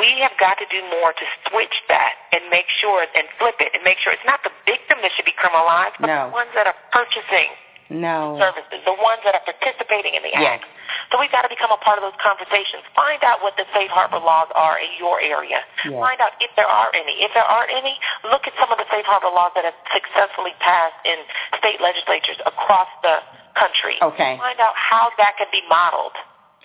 We 0.00 0.18
have 0.22 0.34
got 0.40 0.58
to 0.58 0.66
do 0.70 0.82
more 0.98 1.12
to 1.12 1.26
switch 1.50 1.76
that 1.88 2.14
and 2.32 2.42
make 2.50 2.66
sure 2.80 3.06
and 3.06 3.26
flip 3.38 3.54
it 3.60 3.70
and 3.74 3.82
make 3.84 3.98
sure 4.02 4.12
it's 4.12 4.26
not 4.26 4.42
the 4.42 4.50
victim 4.66 4.98
that 5.02 5.10
should 5.14 5.26
be 5.28 5.34
criminalized, 5.36 5.94
but 6.00 6.08
No. 6.10 6.26
the 6.30 6.34
ones 6.34 6.50
that 6.54 6.66
are 6.66 6.74
purchasing 6.90 7.50
No. 7.90 8.34
services, 8.38 8.82
the 8.86 8.98
ones 8.98 9.22
that 9.22 9.34
are 9.38 9.44
participating 9.46 10.14
in 10.14 10.22
the 10.22 10.30
Yes. 10.34 10.58
act. 10.62 10.66
So 11.12 11.20
we've 11.22 11.30
got 11.30 11.46
to 11.46 11.52
become 11.52 11.70
a 11.70 11.80
part 11.80 11.98
of 11.98 12.04
those 12.04 12.18
conversations. 12.18 12.82
Find 12.98 13.22
out 13.22 13.42
what 13.42 13.54
the 13.54 13.66
safe 13.70 13.90
harbor 13.90 14.18
laws 14.18 14.50
are 14.54 14.78
in 14.78 14.90
your 14.98 15.22
area. 15.22 15.62
Yes. 15.86 15.94
Find 15.94 16.18
out 16.18 16.34
if 16.42 16.50
there 16.58 16.66
are 16.66 16.90
any. 16.94 17.22
If 17.22 17.30
there 17.34 17.46
aren't 17.46 17.70
any, 17.70 17.94
look 18.26 18.46
at 18.46 18.54
some 18.58 18.70
of 18.74 18.78
the 18.78 18.88
safe 18.90 19.06
harbor 19.06 19.30
laws 19.30 19.54
that 19.54 19.64
have 19.64 19.78
successfully 19.94 20.54
passed 20.58 20.98
in 21.06 21.18
state 21.62 21.78
legislatures 21.78 22.38
across 22.42 22.90
the 23.06 23.22
country. 23.54 23.96
Okay. 24.02 24.34
Find 24.36 24.58
out 24.58 24.74
how 24.74 25.14
that 25.16 25.38
can 25.38 25.48
be 25.54 25.62
modeled 25.70 26.16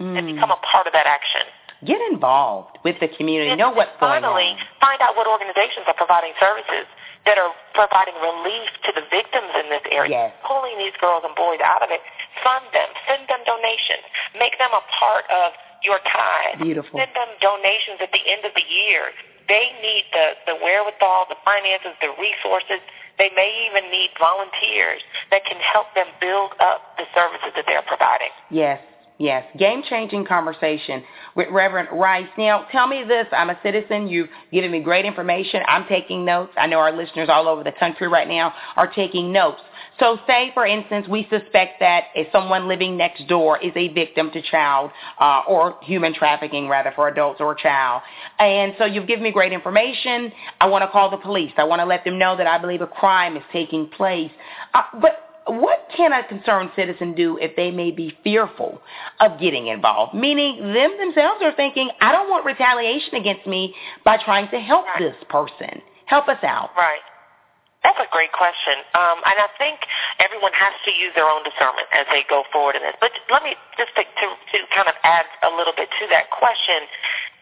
mm. 0.01 0.17
and 0.17 0.25
become 0.25 0.49
a 0.49 0.59
part 0.65 0.89
of 0.89 0.93
that 0.93 1.05
action. 1.05 1.45
Get 1.81 1.97
involved 2.13 2.77
with 2.85 3.01
the 3.01 3.09
community. 3.09 3.49
And 3.49 3.57
know 3.57 3.73
what's 3.73 3.93
going 3.97 4.21
finally, 4.21 4.53
on. 4.53 4.77
find 4.77 5.01
out 5.01 5.17
what 5.17 5.25
organizations 5.25 5.89
are 5.89 5.97
providing 5.97 6.37
services 6.37 6.85
that 7.25 7.37
are 7.37 7.53
providing 7.73 8.17
relief 8.21 8.69
to 8.85 8.91
the 8.93 9.05
victims 9.09 9.49
in 9.57 9.69
this 9.69 9.85
area. 9.89 10.29
Yes. 10.29 10.45
Pulling 10.45 10.77
these 10.77 10.93
girls 11.01 11.25
and 11.25 11.33
boys 11.33 11.61
out 11.61 11.81
of 11.81 11.89
it. 11.89 12.01
Fund 12.39 12.65
them. 12.71 12.89
Send 13.07 13.27
them 13.27 13.43
donations. 13.43 14.07
Make 14.39 14.57
them 14.57 14.71
a 14.71 14.83
part 14.87 15.27
of 15.29 15.53
your 15.83 15.99
tithe. 16.07 16.63
Beautiful. 16.63 16.99
Send 16.99 17.11
them 17.11 17.31
donations 17.41 17.99
at 17.99 18.11
the 18.11 18.23
end 18.25 18.45
of 18.45 18.53
the 18.55 18.65
year. 18.65 19.11
They 19.47 19.73
need 19.83 20.05
the, 20.13 20.39
the 20.47 20.55
wherewithal, 20.63 21.27
the 21.27 21.39
finances, 21.43 21.91
the 21.99 22.13
resources. 22.15 22.79
They 23.17 23.29
may 23.35 23.51
even 23.67 23.91
need 23.91 24.11
volunteers 24.17 25.01
that 25.29 25.43
can 25.45 25.59
help 25.59 25.93
them 25.93 26.07
build 26.21 26.53
up 26.59 26.97
the 26.97 27.05
services 27.13 27.51
that 27.55 27.65
they're 27.67 27.85
providing. 27.85 28.31
Yes. 28.49 28.79
Yes, 29.21 29.45
game-changing 29.55 30.25
conversation 30.25 31.03
with 31.35 31.47
Reverend 31.51 31.89
Rice. 31.93 32.25
Now, 32.39 32.65
tell 32.71 32.87
me 32.87 33.03
this. 33.07 33.27
I'm 33.31 33.51
a 33.51 33.59
citizen. 33.61 34.07
You've 34.07 34.29
given 34.51 34.71
me 34.71 34.79
great 34.79 35.05
information. 35.05 35.61
I'm 35.67 35.85
taking 35.87 36.25
notes. 36.25 36.53
I 36.57 36.65
know 36.65 36.79
our 36.79 36.91
listeners 36.91 37.29
all 37.29 37.47
over 37.47 37.63
the 37.63 37.71
country 37.71 38.07
right 38.07 38.27
now 38.27 38.51
are 38.75 38.91
taking 38.91 39.31
notes. 39.31 39.61
So 39.99 40.17
say, 40.25 40.49
for 40.55 40.65
instance, 40.65 41.07
we 41.07 41.27
suspect 41.29 41.79
that 41.81 42.05
someone 42.31 42.67
living 42.67 42.97
next 42.97 43.27
door 43.27 43.59
is 43.59 43.71
a 43.75 43.89
victim 43.89 44.31
to 44.31 44.41
child 44.41 44.89
uh, 45.19 45.43
or 45.47 45.77
human 45.83 46.15
trafficking, 46.15 46.67
rather, 46.67 46.91
for 46.95 47.07
adults 47.07 47.39
or 47.41 47.53
child. 47.53 48.01
And 48.39 48.73
so 48.79 48.85
you've 48.85 49.05
given 49.05 49.21
me 49.21 49.31
great 49.31 49.53
information. 49.53 50.31
I 50.59 50.65
want 50.65 50.81
to 50.81 50.87
call 50.89 51.11
the 51.11 51.17
police. 51.17 51.51
I 51.57 51.63
want 51.65 51.79
to 51.79 51.85
let 51.85 52.03
them 52.05 52.17
know 52.17 52.35
that 52.37 52.47
I 52.47 52.57
believe 52.57 52.81
a 52.81 52.87
crime 52.87 53.37
is 53.37 53.43
taking 53.53 53.87
place. 53.87 54.31
Uh, 54.73 54.81
but 54.99 55.27
what 55.47 55.87
can 55.95 56.13
a 56.13 56.27
concerned 56.27 56.71
citizen 56.75 57.15
do 57.15 57.37
if 57.37 57.55
they 57.55 57.71
may 57.71 57.91
be 57.91 58.15
fearful 58.23 58.81
of 59.19 59.39
getting 59.39 59.67
involved? 59.67 60.13
Meaning 60.13 60.73
them 60.73 60.97
themselves 60.99 61.41
are 61.41 61.53
thinking, 61.55 61.89
I 61.99 62.11
don't 62.11 62.29
want 62.29 62.45
retaliation 62.45 63.15
against 63.15 63.47
me 63.47 63.73
by 64.05 64.17
trying 64.23 64.49
to 64.51 64.59
help 64.59 64.85
right. 64.85 64.99
this 64.99 65.17
person. 65.29 65.81
Help 66.05 66.27
us 66.27 66.43
out. 66.43 66.69
Right. 66.77 67.01
That's 67.81 67.97
a 67.97 68.05
great 68.13 68.29
question. 68.31 68.77
Um, 68.93 69.25
and 69.25 69.41
I 69.41 69.49
think 69.57 69.81
everyone 70.21 70.53
has 70.53 70.73
to 70.85 70.91
use 70.93 71.09
their 71.17 71.25
own 71.25 71.41
discernment 71.41 71.89
as 71.89 72.05
they 72.13 72.21
go 72.29 72.43
forward 72.53 72.77
in 72.77 72.85
this. 72.85 72.93
But 73.01 73.09
let 73.33 73.41
me 73.41 73.57
just 73.73 73.89
to, 73.97 74.05
to, 74.05 74.27
to 74.37 74.57
kind 74.69 74.85
of 74.85 74.93
add 75.01 75.25
a 75.41 75.49
little 75.49 75.73
bit 75.73 75.89
to 75.89 76.05
that 76.13 76.29
question. 76.29 76.85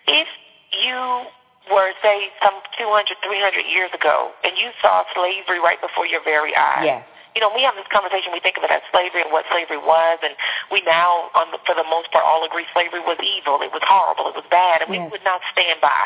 If 0.07 0.31
you 0.71 1.27
were, 1.67 1.91
say, 1.99 2.31
some 2.39 2.55
200, 2.79 3.19
300 3.19 3.67
years 3.67 3.91
ago, 3.91 4.31
and 4.47 4.55
you 4.55 4.71
saw 4.79 5.03
slavery 5.12 5.59
right 5.59 5.77
before 5.83 6.07
your 6.07 6.23
very 6.23 6.55
eyes, 6.55 6.88
yes 6.88 7.03
you 7.35 7.41
know, 7.41 7.51
we 7.53 7.61
have 7.61 7.75
this 7.77 7.87
conversation, 7.93 8.33
we 8.33 8.41
think 8.41 8.57
of 8.57 8.63
it 8.65 8.71
as 8.71 8.81
slavery 8.91 9.21
and 9.21 9.31
what 9.31 9.45
slavery 9.51 9.77
was, 9.77 10.17
and 10.25 10.33
we 10.71 10.81
now, 10.83 11.29
on 11.37 11.51
the, 11.53 11.59
for 11.65 11.75
the 11.75 11.85
most 11.85 12.11
part, 12.11 12.25
all 12.25 12.41
agree 12.45 12.65
slavery 12.73 13.01
was 13.01 13.17
evil, 13.21 13.61
it 13.61 13.71
was 13.71 13.83
horrible, 13.85 14.27
it 14.29 14.35
was 14.35 14.45
bad, 14.49 14.81
and 14.81 14.89
yes. 14.89 15.05
we 15.05 15.13
would 15.13 15.25
not 15.25 15.41
stand 15.53 15.77
by 15.81 16.05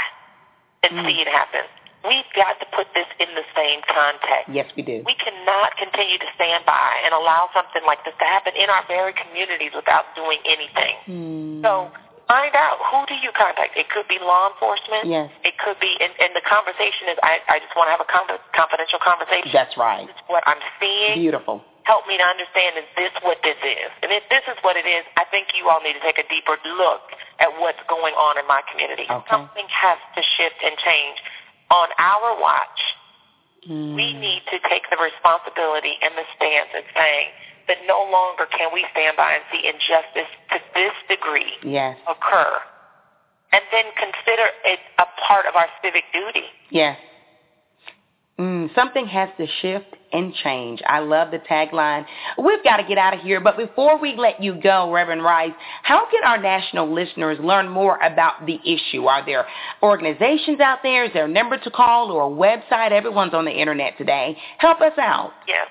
and 0.83 0.99
mm. 0.99 1.05
see 1.07 1.23
it 1.23 1.29
happen. 1.31 1.63
We've 2.03 2.27
got 2.35 2.59
to 2.59 2.67
put 2.75 2.91
this 2.91 3.07
in 3.15 3.31
the 3.31 3.47
same 3.55 3.79
context. 3.87 4.51
Yes, 4.51 4.67
we 4.75 4.83
do. 4.83 5.07
We 5.07 5.15
cannot 5.15 5.79
continue 5.79 6.19
to 6.19 6.29
stand 6.35 6.67
by 6.67 6.99
and 7.07 7.15
allow 7.15 7.47
something 7.55 7.79
like 7.87 8.03
this 8.03 8.11
to 8.19 8.27
happen 8.27 8.51
in 8.59 8.67
our 8.67 8.83
very 8.91 9.15
communities 9.15 9.71
without 9.71 10.11
doing 10.11 10.43
anything. 10.43 10.99
Mm. 11.07 11.63
So 11.63 11.87
find 12.27 12.55
out 12.55 12.79
who 12.91 13.05
do 13.07 13.15
you 13.19 13.31
contact. 13.35 13.75
It 13.75 13.89
could 13.89 14.07
be 14.07 14.17
law 14.21 14.49
enforcement. 14.51 15.07
Yes. 15.09 15.29
It 15.43 15.57
could 15.59 15.79
be, 15.79 15.91
and, 15.99 16.11
and 16.19 16.31
the 16.35 16.45
conversation 16.45 17.11
is, 17.11 17.17
I, 17.21 17.43
I 17.49 17.59
just 17.59 17.75
want 17.75 17.91
to 17.91 17.93
have 17.95 18.03
a 18.03 18.09
confidential 18.55 18.99
conversation. 19.03 19.51
That's 19.51 19.75
right. 19.77 20.07
What 20.27 20.43
I'm 20.47 20.61
seeing. 20.79 21.19
Beautiful. 21.19 21.61
Help 21.83 22.07
me 22.07 22.15
to 22.15 22.23
understand, 22.23 22.79
is 22.79 22.87
this 22.95 23.11
what 23.27 23.43
this 23.43 23.59
is? 23.59 23.91
And 23.99 24.15
if 24.15 24.23
this 24.31 24.47
is 24.47 24.55
what 24.63 24.79
it 24.79 24.87
is, 24.87 25.03
I 25.19 25.27
think 25.27 25.51
you 25.51 25.67
all 25.67 25.83
need 25.83 25.99
to 25.99 26.03
take 26.03 26.15
a 26.15 26.23
deeper 26.31 26.55
look 26.79 27.11
at 27.43 27.51
what's 27.59 27.83
going 27.91 28.15
on 28.15 28.39
in 28.39 28.47
my 28.47 28.63
community. 28.71 29.03
Okay. 29.03 29.27
Something 29.27 29.67
has 29.67 29.99
to 30.15 30.23
shift 30.23 30.63
and 30.63 30.79
change. 30.79 31.19
On 31.67 31.91
our 31.99 32.39
watch, 32.39 32.79
mm. 33.67 33.99
we 33.99 34.15
need 34.15 34.47
to 34.47 34.63
take 34.71 34.87
the 34.87 34.95
responsibility 34.95 35.99
and 35.99 36.15
the 36.15 36.23
stance 36.39 36.71
of 36.71 36.87
saying, 36.95 37.35
that 37.67 37.77
no 37.87 37.99
longer 38.11 38.45
can 38.45 38.69
we 38.73 38.85
stand 38.91 39.17
by 39.17 39.33
and 39.33 39.43
see 39.51 39.67
injustice 39.67 40.31
to 40.51 40.57
this 40.73 40.93
degree 41.09 41.53
yes. 41.63 41.97
occur. 42.07 42.59
And 43.51 43.61
then 43.71 43.85
consider 43.97 44.49
it 44.65 44.79
a 44.97 45.05
part 45.27 45.45
of 45.45 45.55
our 45.55 45.67
civic 45.83 46.03
duty. 46.11 46.47
Yes. 46.71 46.97
Mm, 48.39 48.73
something 48.73 49.05
has 49.05 49.29
to 49.37 49.45
shift 49.61 49.95
and 50.11 50.33
change. 50.33 50.81
I 50.87 50.99
love 50.99 51.29
the 51.29 51.37
tagline. 51.37 52.03
We've 52.43 52.63
got 52.63 52.77
to 52.77 52.83
get 52.83 52.97
out 52.97 53.13
of 53.13 53.19
here, 53.19 53.39
but 53.39 53.57
before 53.57 53.99
we 53.99 54.15
let 54.17 54.41
you 54.41 54.55
go, 54.55 54.91
Reverend 54.91 55.23
Rice, 55.23 55.53
how 55.83 56.07
can 56.09 56.23
our 56.23 56.41
national 56.41 56.91
listeners 56.91 57.37
learn 57.39 57.69
more 57.69 57.97
about 58.01 58.45
the 58.47 58.59
issue? 58.65 59.05
Are 59.05 59.23
there 59.23 59.45
organizations 59.83 60.59
out 60.59 60.79
there? 60.81 61.05
Is 61.05 61.11
there 61.13 61.25
a 61.25 61.31
number 61.31 61.59
to 61.59 61.69
call 61.69 62.11
or 62.11 62.23
a 62.23 62.29
website? 62.29 62.91
Everyone's 62.91 63.35
on 63.35 63.45
the 63.45 63.51
internet 63.51 63.99
today. 63.99 64.35
Help 64.57 64.81
us 64.81 64.97
out. 64.97 65.33
Yes. 65.47 65.67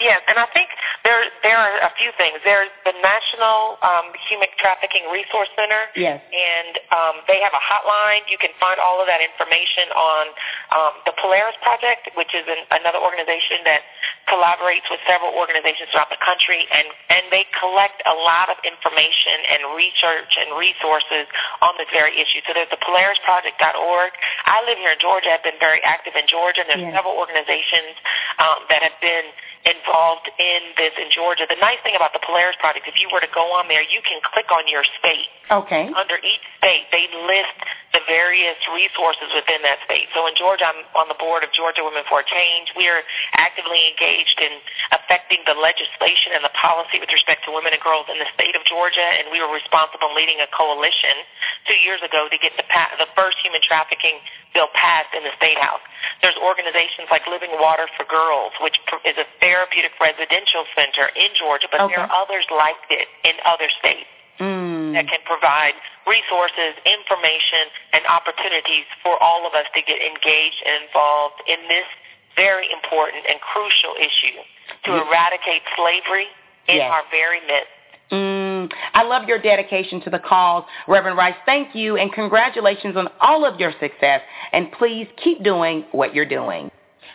Yes, 0.00 0.20
and 0.28 0.38
I 0.38 0.48
think 0.52 0.68
there 1.04 1.20
there 1.42 1.56
are 1.56 1.76
a 1.84 1.92
few 1.96 2.12
things. 2.16 2.40
There's 2.44 2.72
the 2.84 2.96
National 3.00 3.80
um, 3.80 4.12
Human 4.28 4.48
Trafficking 4.60 5.08
Resource 5.12 5.48
Center. 5.56 5.88
Yes. 5.96 6.20
And 6.32 6.72
um, 6.92 7.14
they 7.28 7.40
have 7.40 7.52
a 7.52 7.62
hotline. 7.62 8.24
You 8.28 8.36
can 8.40 8.52
find 8.60 8.80
all 8.80 9.00
of 9.00 9.06
that 9.08 9.20
information 9.20 9.92
on 9.92 10.24
um, 10.72 10.92
the 11.04 11.14
Polaris 11.20 11.56
Project, 11.64 12.12
which 12.16 12.32
is 12.32 12.44
an, 12.48 12.64
another 12.80 13.00
organization 13.00 13.64
that 13.64 13.84
collaborates 14.28 14.86
with 14.88 15.00
several 15.08 15.34
organizations 15.34 15.90
throughout 15.90 16.12
the 16.12 16.20
country, 16.22 16.64
and, 16.70 16.86
and 17.10 17.26
they 17.34 17.44
collect 17.58 17.98
a 18.06 18.14
lot 18.14 18.46
of 18.52 18.56
information 18.62 19.36
and 19.50 19.60
research 19.74 20.32
and 20.38 20.54
resources 20.54 21.26
on 21.64 21.74
this 21.80 21.90
very 21.90 22.14
issue. 22.14 22.38
So 22.46 22.54
there's 22.54 22.70
the 22.70 22.80
PolarisProject.org. 22.80 24.12
I 24.46 24.62
live 24.68 24.78
here 24.78 24.94
in 24.94 25.00
Georgia. 25.02 25.34
I've 25.34 25.44
been 25.44 25.58
very 25.58 25.82
active 25.82 26.14
in 26.14 26.30
Georgia, 26.30 26.62
and 26.62 26.68
there's 26.70 26.86
yes. 26.86 26.94
several 26.94 27.18
organizations 27.18 27.98
um, 28.38 28.68
that 28.70 28.86
have 28.86 28.96
been 29.02 29.34
involved 29.70 30.26
in 30.36 30.74
this 30.74 30.92
in 30.98 31.08
Georgia. 31.14 31.46
The 31.46 31.58
nice 31.62 31.78
thing 31.86 31.94
about 31.94 32.10
the 32.12 32.20
Polaris 32.20 32.58
Project, 32.58 32.90
if 32.90 32.98
you 32.98 33.06
were 33.08 33.22
to 33.22 33.30
go 33.30 33.54
on 33.54 33.70
there, 33.70 33.86
you 33.86 34.02
can 34.02 34.18
click 34.26 34.50
on 34.50 34.66
your 34.66 34.82
state. 34.98 35.30
Okay. 35.50 35.90
Under 35.94 36.18
each 36.22 36.44
state, 36.58 36.86
they 36.94 37.10
list 37.26 37.58
the 37.90 38.02
various 38.06 38.58
resources 38.70 39.26
within 39.34 39.62
that 39.66 39.82
state. 39.82 40.06
So 40.14 40.22
in 40.30 40.34
Georgia, 40.38 40.70
I'm 40.70 40.86
on 40.94 41.10
the 41.10 41.18
board 41.18 41.42
of 41.42 41.50
Georgia 41.50 41.82
Women 41.82 42.06
for 42.06 42.22
Change. 42.22 42.70
We 42.78 42.86
are 42.86 43.02
actively 43.34 43.90
engaged 43.90 44.38
in 44.38 44.62
affecting 44.94 45.42
the 45.46 45.58
legislation 45.58 46.38
and 46.38 46.46
the 46.46 46.54
policy 46.54 47.02
with 47.02 47.10
respect 47.10 47.42
to 47.46 47.50
women 47.50 47.74
and 47.74 47.82
girls 47.82 48.06
in 48.06 48.22
the 48.22 48.30
state 48.34 48.54
of 48.54 48.62
Georgia, 48.62 49.02
and 49.18 49.26
we 49.34 49.42
were 49.42 49.50
responsible 49.50 50.14
in 50.14 50.18
leading 50.18 50.38
a 50.38 50.46
coalition 50.54 51.26
two 51.66 51.78
years 51.82 51.98
ago 52.02 52.30
to 52.30 52.38
get 52.38 52.54
the, 52.54 52.66
pa- 52.70 52.94
the 53.02 53.10
first 53.18 53.42
human 53.42 53.58
trafficking 53.62 54.22
bill 54.54 54.70
passed 54.74 55.10
in 55.18 55.26
the 55.26 55.34
state 55.34 55.58
house. 55.58 55.82
There's 56.22 56.36
organizations 56.40 57.08
like 57.10 57.26
Living 57.28 57.52
Water 57.56 57.88
for 57.96 58.04
Girls, 58.04 58.52
which 58.60 58.76
is 59.04 59.16
a 59.16 59.26
therapeutic 59.40 59.92
residential 60.00 60.64
center 60.76 61.08
in 61.16 61.30
Georgia, 61.36 61.68
but 61.70 61.80
okay. 61.80 61.94
there 61.96 62.04
are 62.04 62.12
others 62.12 62.44
like 62.50 62.80
it 62.88 63.08
in 63.24 63.36
other 63.44 63.68
states 63.78 64.08
mm. 64.40 64.92
that 64.96 65.06
can 65.06 65.20
provide 65.28 65.76
resources, 66.08 66.74
information, 66.88 67.68
and 67.92 68.02
opportunities 68.08 68.88
for 69.04 69.20
all 69.22 69.46
of 69.46 69.52
us 69.52 69.68
to 69.76 69.80
get 69.84 70.00
engaged 70.00 70.60
and 70.64 70.88
involved 70.88 71.44
in 71.46 71.60
this 71.68 71.86
very 72.34 72.72
important 72.72 73.26
and 73.28 73.36
crucial 73.44 73.94
issue 74.00 74.40
to 74.88 74.96
yes. 74.96 75.04
eradicate 75.06 75.62
slavery 75.76 76.28
in 76.68 76.80
yes. 76.80 76.88
our 76.88 77.04
very 77.12 77.40
midst. 77.44 77.79
Mm, 78.10 78.70
I 78.94 79.04
love 79.04 79.28
your 79.28 79.40
dedication 79.40 80.00
to 80.02 80.10
the 80.10 80.18
cause, 80.18 80.64
Reverend 80.88 81.16
Rice. 81.16 81.36
Thank 81.46 81.74
you 81.74 81.96
and 81.96 82.12
congratulations 82.12 82.96
on 82.96 83.08
all 83.20 83.44
of 83.44 83.60
your 83.60 83.72
success. 83.80 84.20
And 84.52 84.72
please 84.72 85.06
keep 85.22 85.44
doing 85.44 85.84
what 85.92 86.14
you're 86.14 86.28
doing. 86.28 86.70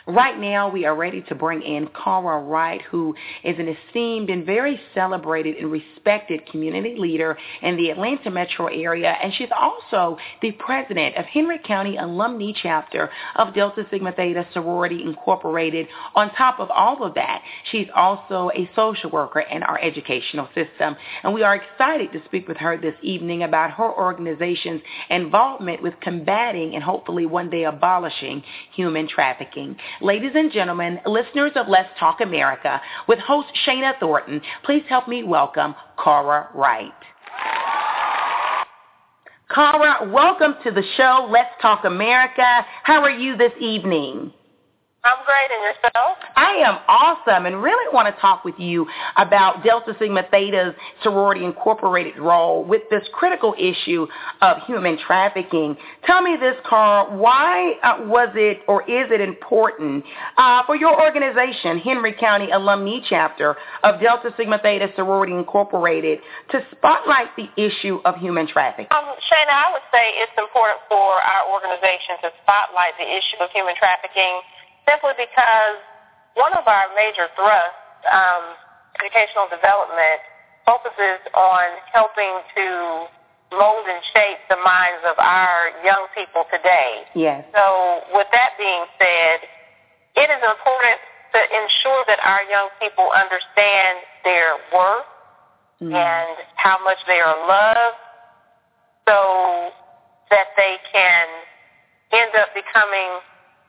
Right 0.07 0.39
now, 0.39 0.69
we 0.69 0.85
are 0.85 0.95
ready 0.95 1.23
to 1.29 1.35
bring 1.35 1.63
in 1.63 1.87
Kara 1.87 2.39
Wright, 2.39 2.79
who 2.91 3.15
is 3.43 3.57
an 3.57 3.67
esteemed 3.67 4.29
and 4.29 4.45
very 4.45 4.79
celebrated 4.93 5.55
and 5.55 5.71
respected 5.71 6.45
community 6.45 6.95
leader 6.95 7.35
in 7.63 7.75
the 7.75 7.89
Atlanta 7.89 8.29
metro 8.29 8.67
area, 8.67 9.15
and 9.23 9.33
she's 9.33 9.49
also 9.59 10.15
the 10.43 10.51
president 10.51 11.15
of 11.15 11.25
Henry 11.25 11.57
County 11.65 11.97
Alumni 11.97 12.51
Chapter 12.61 13.09
of 13.35 13.55
Delta 13.55 13.83
Sigma 13.89 14.11
Theta 14.11 14.47
Sorority 14.53 15.01
Incorporated. 15.01 15.87
On 16.13 16.31
top 16.35 16.59
of 16.59 16.69
all 16.69 17.03
of 17.03 17.15
that, 17.15 17.41
she's 17.71 17.87
also 17.95 18.51
a 18.55 18.69
social 18.75 19.09
worker 19.09 19.39
in 19.39 19.63
our 19.63 19.79
educational 19.81 20.47
system, 20.53 20.95
and 21.23 21.33
we 21.33 21.41
are 21.41 21.55
excited 21.55 22.11
to 22.13 22.23
speak 22.25 22.47
with 22.47 22.57
her 22.57 22.77
this 22.77 22.93
evening 23.01 23.41
about 23.41 23.71
her 23.71 23.91
organization's 23.91 24.83
involvement 25.09 25.81
with 25.81 25.95
combating 25.99 26.75
and 26.75 26.83
hopefully 26.83 27.25
one 27.25 27.49
day 27.49 27.63
abolishing 27.63 28.43
human 28.75 29.07
trafficking. 29.07 29.75
Ladies 30.01 30.31
and 30.36 30.51
gentlemen, 30.51 30.99
listeners 31.05 31.53
of 31.55 31.69
Let's 31.69 31.88
Talk 31.97 32.19
America, 32.19 32.81
with 33.08 33.17
host 33.19 33.47
Shana 33.65 33.97
Thornton, 33.97 34.41
please 34.63 34.84
help 34.89 35.08
me 35.08 35.23
welcome 35.23 35.73
Kara 36.03 36.49
Wright. 36.53 36.91
Kara, 39.53 40.10
welcome 40.12 40.55
to 40.65 40.71
the 40.71 40.84
show, 40.97 41.27
Let's 41.31 41.51
Talk 41.62 41.86
America. 41.86 42.65
How 42.84 43.01
are 43.03 43.10
you 43.10 43.38
this 43.38 43.53
evening? 43.62 44.34
I'm 45.05 45.23
great, 45.23 45.51
and 45.53 45.61
yourself? 45.61 46.17
I 46.35 46.65
am 46.65 46.79
awesome 46.87 47.45
and 47.45 47.61
really 47.61 47.93
want 47.93 48.13
to 48.13 48.19
talk 48.19 48.43
with 48.43 48.55
you 48.57 48.87
about 49.17 49.63
Delta 49.63 49.95
Sigma 49.99 50.23
Theta's 50.31 50.73
Sorority 51.03 51.45
Incorporated 51.45 52.17
role 52.17 52.65
with 52.65 52.81
this 52.89 53.03
critical 53.13 53.53
issue 53.53 54.07
of 54.41 54.57
human 54.65 54.97
trafficking. 54.97 55.77
Tell 56.07 56.23
me 56.23 56.37
this, 56.39 56.55
Kara, 56.67 57.15
why 57.15 57.73
uh, 57.83 58.07
was 58.07 58.29
it 58.33 58.61
or 58.67 58.81
is 58.89 59.11
it 59.11 59.21
important 59.21 60.03
uh, 60.37 60.65
for 60.65 60.75
your 60.75 60.99
organization, 60.99 61.77
Henry 61.77 62.13
County 62.13 62.49
Alumni 62.49 62.97
Chapter 63.07 63.55
of 63.83 64.01
Delta 64.01 64.33
Sigma 64.35 64.57
Theta 64.57 64.89
Sorority 64.95 65.33
Incorporated, 65.33 66.17
to 66.49 66.65
spotlight 66.71 67.29
the 67.37 67.45
issue 67.61 67.99
of 68.05 68.15
human 68.15 68.47
trafficking? 68.47 68.87
Um, 68.89 69.05
Shana, 69.29 69.53
I 69.53 69.69
would 69.71 69.85
say 69.93 70.17
it's 70.17 70.33
important 70.35 70.81
for 70.89 70.97
our 70.97 71.53
organization 71.53 72.17
to 72.25 72.33
spotlight 72.41 72.97
the 72.97 73.05
issue 73.05 73.37
of 73.45 73.51
human 73.53 73.75
trafficking 73.77 74.41
simply 74.87 75.13
because 75.17 75.77
one 76.35 76.53
of 76.53 76.67
our 76.67 76.87
major 76.95 77.27
thrusts, 77.35 78.05
um, 78.07 78.55
educational 79.01 79.49
development, 79.49 80.21
focuses 80.65 81.21
on 81.33 81.65
helping 81.93 82.41
to 82.57 83.07
mold 83.53 83.85
and 83.85 84.01
shape 84.11 84.41
the 84.49 84.57
minds 84.57 85.05
of 85.05 85.15
our 85.19 85.71
young 85.85 86.09
people 86.17 86.43
today. 86.49 87.05
Yes. 87.13 87.45
So 87.53 88.01
with 88.13 88.27
that 88.33 88.57
being 88.57 88.85
said, 88.97 89.45
it 90.17 90.27
is 90.31 90.41
important 90.41 90.99
to 91.33 91.39
ensure 91.39 92.03
that 92.07 92.19
our 92.23 92.43
young 92.49 92.69
people 92.81 93.11
understand 93.13 94.01
their 94.23 94.57
worth 94.73 95.05
mm. 95.81 95.93
and 95.93 96.35
how 96.55 96.81
much 96.83 96.97
they 97.07 97.19
are 97.19 97.37
loved 97.47 97.99
so 99.07 99.69
that 100.31 100.55
they 100.57 100.77
can 100.91 101.27
end 102.11 102.31
up 102.39 102.49
becoming 102.55 103.21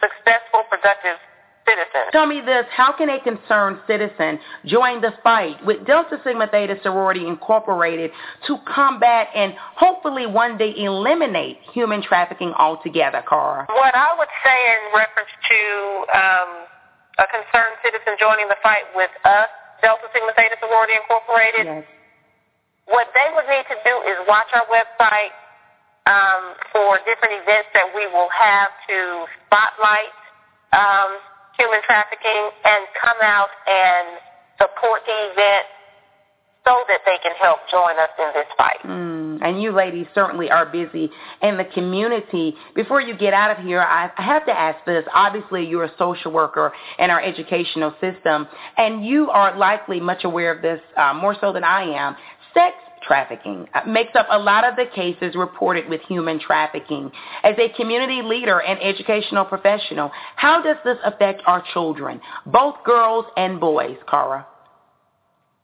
successful, 0.06 0.62
productive 0.70 1.18
citizens. 1.66 2.14
Tell 2.14 2.26
me 2.26 2.40
this, 2.40 2.64
how 2.70 2.94
can 2.94 3.10
a 3.10 3.18
concerned 3.20 3.82
citizen 3.86 4.38
join 4.64 5.02
the 5.02 5.12
fight 5.22 5.58
with 5.66 5.84
Delta 5.86 6.22
Sigma 6.22 6.46
Theta 6.46 6.78
Sorority 6.82 7.26
Incorporated 7.26 8.12
to 8.46 8.56
combat 8.64 9.28
and 9.34 9.52
hopefully 9.74 10.26
one 10.26 10.56
day 10.56 10.72
eliminate 10.78 11.58
human 11.74 12.02
trafficking 12.02 12.54
altogether, 12.54 13.22
Kara? 13.28 13.66
What 13.68 13.94
I 13.94 14.14
would 14.16 14.30
say 14.46 14.58
in 14.78 14.94
reference 14.94 15.32
to 15.50 15.60
um, 16.14 16.50
a 17.18 17.26
concerned 17.26 17.76
citizen 17.82 18.14
joining 18.18 18.46
the 18.48 18.56
fight 18.62 18.86
with 18.94 19.10
us, 19.26 19.50
Delta 19.82 20.06
Sigma 20.14 20.32
Theta 20.38 20.56
Sorority 20.62 20.94
Incorporated, 20.94 21.66
yes. 21.66 21.84
what 22.86 23.10
they 23.12 23.28
would 23.34 23.48
need 23.50 23.66
to 23.68 23.78
do 23.82 23.94
is 24.06 24.16
watch 24.30 24.48
our 24.54 24.64
website, 24.70 25.34
um, 26.06 26.54
for 26.72 26.98
different 27.04 27.34
events 27.42 27.68
that 27.74 27.90
we 27.94 28.06
will 28.06 28.30
have 28.30 28.70
to 28.88 29.26
spotlight 29.46 30.14
um, 30.72 31.18
human 31.58 31.82
trafficking 31.82 32.50
and 32.64 32.86
come 33.02 33.18
out 33.22 33.50
and 33.66 34.18
support 34.58 35.02
the 35.06 35.18
event 35.32 35.66
so 36.66 36.82
that 36.88 37.00
they 37.06 37.16
can 37.22 37.32
help 37.40 37.58
join 37.70 37.96
us 37.98 38.10
in 38.18 38.30
this 38.34 38.46
fight. 38.56 38.82
Mm, 38.84 39.38
and 39.40 39.62
you 39.62 39.70
ladies 39.70 40.06
certainly 40.14 40.50
are 40.50 40.66
busy 40.66 41.08
in 41.42 41.56
the 41.56 41.64
community. 41.64 42.56
Before 42.74 43.00
you 43.00 43.16
get 43.16 43.32
out 43.32 43.56
of 43.56 43.64
here, 43.64 43.80
I 43.80 44.10
have 44.16 44.44
to 44.46 44.52
ask 44.52 44.84
this. 44.84 45.04
Obviously, 45.14 45.64
you're 45.64 45.84
a 45.84 45.92
social 45.96 46.32
worker 46.32 46.72
in 46.98 47.08
our 47.10 47.22
educational 47.22 47.94
system, 48.00 48.48
and 48.76 49.06
you 49.06 49.30
are 49.30 49.56
likely 49.56 50.00
much 50.00 50.24
aware 50.24 50.52
of 50.52 50.60
this 50.60 50.80
uh, 50.96 51.14
more 51.14 51.36
so 51.40 51.52
than 51.52 51.62
I 51.62 51.82
am. 51.82 52.16
Sex 52.52 52.74
trafficking 53.06 53.68
uh, 53.74 53.82
makes 53.86 54.14
up 54.14 54.26
a 54.30 54.38
lot 54.38 54.64
of 54.64 54.76
the 54.76 54.86
cases 54.94 55.34
reported 55.34 55.86
with 55.88 56.00
human 56.02 56.38
trafficking. 56.38 57.10
As 57.42 57.56
a 57.58 57.68
community 57.76 58.22
leader 58.22 58.62
and 58.62 58.80
educational 58.82 59.44
professional, 59.44 60.10
how 60.36 60.62
does 60.62 60.76
this 60.84 60.98
affect 61.04 61.42
our 61.46 61.62
children, 61.72 62.20
both 62.46 62.76
girls 62.84 63.26
and 63.36 63.58
boys, 63.60 63.96
Kara? 64.08 64.46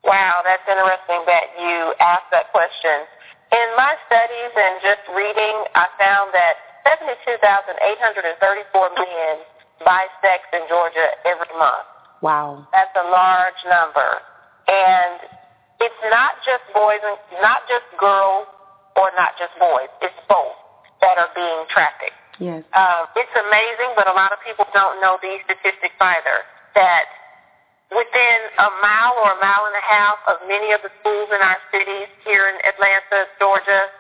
Wow, 0.05 0.43
that's 0.45 0.67
interesting 0.67 1.23
that 1.27 1.45
you 1.59 1.95
asked 2.01 2.31
that 2.33 2.51
question. 2.51 3.07
In 3.53 3.77
my 3.77 3.95
studies 4.09 4.53
and 4.57 4.81
just 4.83 5.07
reading, 5.15 5.65
I 5.77 5.87
found 6.01 6.35
that 6.35 6.57
72,834 6.83 8.91
men 8.99 9.37
buy 9.85 10.07
sex 10.23 10.43
in 10.53 10.67
Georgia 10.69 11.15
every 11.27 11.53
month. 11.59 11.87
Wow. 12.23 12.67
That's 12.73 12.95
a 12.97 13.05
large 13.11 13.63
number. 13.67 14.23
And 14.67 15.21
it's 15.83 16.03
not 16.15 16.39
just 16.47 16.63
boys 16.71 17.03
and 17.03 17.19
not 17.43 17.67
just 17.67 17.85
girls 17.99 18.47
or 18.95 19.11
not 19.19 19.35
just 19.35 19.51
boys. 19.59 19.91
It's 19.99 20.17
both 20.31 20.55
that 21.03 21.19
are 21.19 21.33
being 21.35 21.67
trafficked. 21.75 22.15
Yes. 22.39 22.63
Uh, 22.73 23.11
it's 23.19 23.35
amazing, 23.35 23.99
but 23.99 24.07
a 24.07 24.15
lot 24.15 24.31
of 24.31 24.39
people 24.47 24.65
don't 24.73 25.03
know 25.03 25.19
these 25.19 25.43
statistics 25.45 25.99
either. 25.99 26.47
That 26.79 27.11
within 27.91 28.39
a 28.57 28.71
mile 28.81 29.15
or 29.21 29.37
a 29.37 29.41
mile 29.43 29.69
and 29.69 29.77
a 29.77 29.85
half 29.85 30.19
of 30.31 30.41
many 30.49 30.73
of 30.73 30.81
the 30.87 30.91
schools 31.03 31.29
in 31.35 31.43
our 31.43 31.61
cities 31.75 32.09
here 32.25 32.49
in 32.49 32.57
Atlanta, 32.65 33.29
Georgia, 33.37 33.91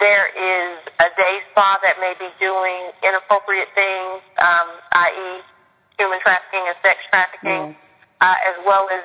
there 0.00 0.30
is 0.32 0.78
a 1.00 1.08
day 1.18 1.42
spa 1.52 1.76
that 1.82 2.00
may 2.00 2.14
be 2.16 2.30
doing 2.40 2.92
inappropriate 3.04 3.68
things, 3.74 4.24
um, 4.40 4.68
i.e., 5.08 5.44
human 5.98 6.20
trafficking 6.24 6.64
and 6.64 6.76
sex 6.80 7.02
trafficking, 7.12 7.76
yes. 7.76 8.24
uh, 8.24 8.48
as 8.48 8.56
well 8.64 8.88
as 8.88 9.04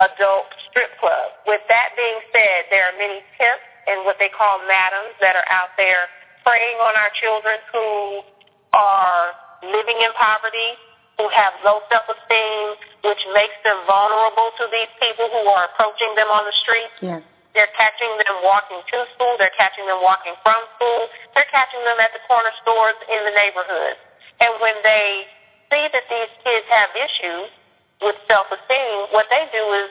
adult 0.00 0.48
strip 0.68 0.92
club. 1.00 1.32
With 1.48 1.64
that 1.68 1.96
being 1.96 2.20
said, 2.32 2.68
there 2.68 2.88
are 2.92 2.96
many 3.00 3.24
pimps 3.38 3.64
and 3.86 4.04
what 4.04 4.18
they 4.18 4.28
call 4.28 4.60
madams 4.66 5.14
that 5.22 5.38
are 5.38 5.46
out 5.48 5.72
there 5.78 6.10
preying 6.44 6.78
on 6.82 6.94
our 6.98 7.10
children 7.16 7.56
who 7.72 8.22
are 8.74 9.32
living 9.64 9.98
in 9.98 10.12
poverty, 10.18 10.76
who 11.16 11.26
have 11.32 11.56
low 11.64 11.80
self-esteem, 11.88 12.76
which 13.08 13.22
makes 13.32 13.56
them 13.64 13.78
vulnerable 13.88 14.52
to 14.60 14.68
these 14.68 14.90
people 15.00 15.32
who 15.32 15.48
are 15.48 15.70
approaching 15.72 16.12
them 16.12 16.28
on 16.28 16.44
the 16.44 16.56
street. 16.60 16.92
Yes. 17.00 17.22
They're 17.56 17.72
catching 17.72 18.12
them 18.20 18.44
walking 18.44 18.84
to 18.84 18.98
school. 19.16 19.40
They're 19.40 19.54
catching 19.56 19.88
them 19.88 20.04
walking 20.04 20.36
from 20.44 20.60
school. 20.76 21.08
They're 21.32 21.48
catching 21.48 21.80
them 21.88 21.96
at 22.04 22.12
the 22.12 22.20
corner 22.28 22.52
stores 22.60 23.00
in 23.08 23.20
the 23.24 23.32
neighborhood. 23.32 23.96
And 24.44 24.52
when 24.60 24.76
they 24.84 25.24
see 25.72 25.88
that 25.88 26.04
these 26.04 26.32
kids 26.44 26.68
have 26.68 26.92
issues, 26.92 27.48
with 28.02 28.16
self-esteem, 28.28 29.12
what 29.12 29.26
they 29.30 29.48
do 29.52 29.64
is 29.84 29.90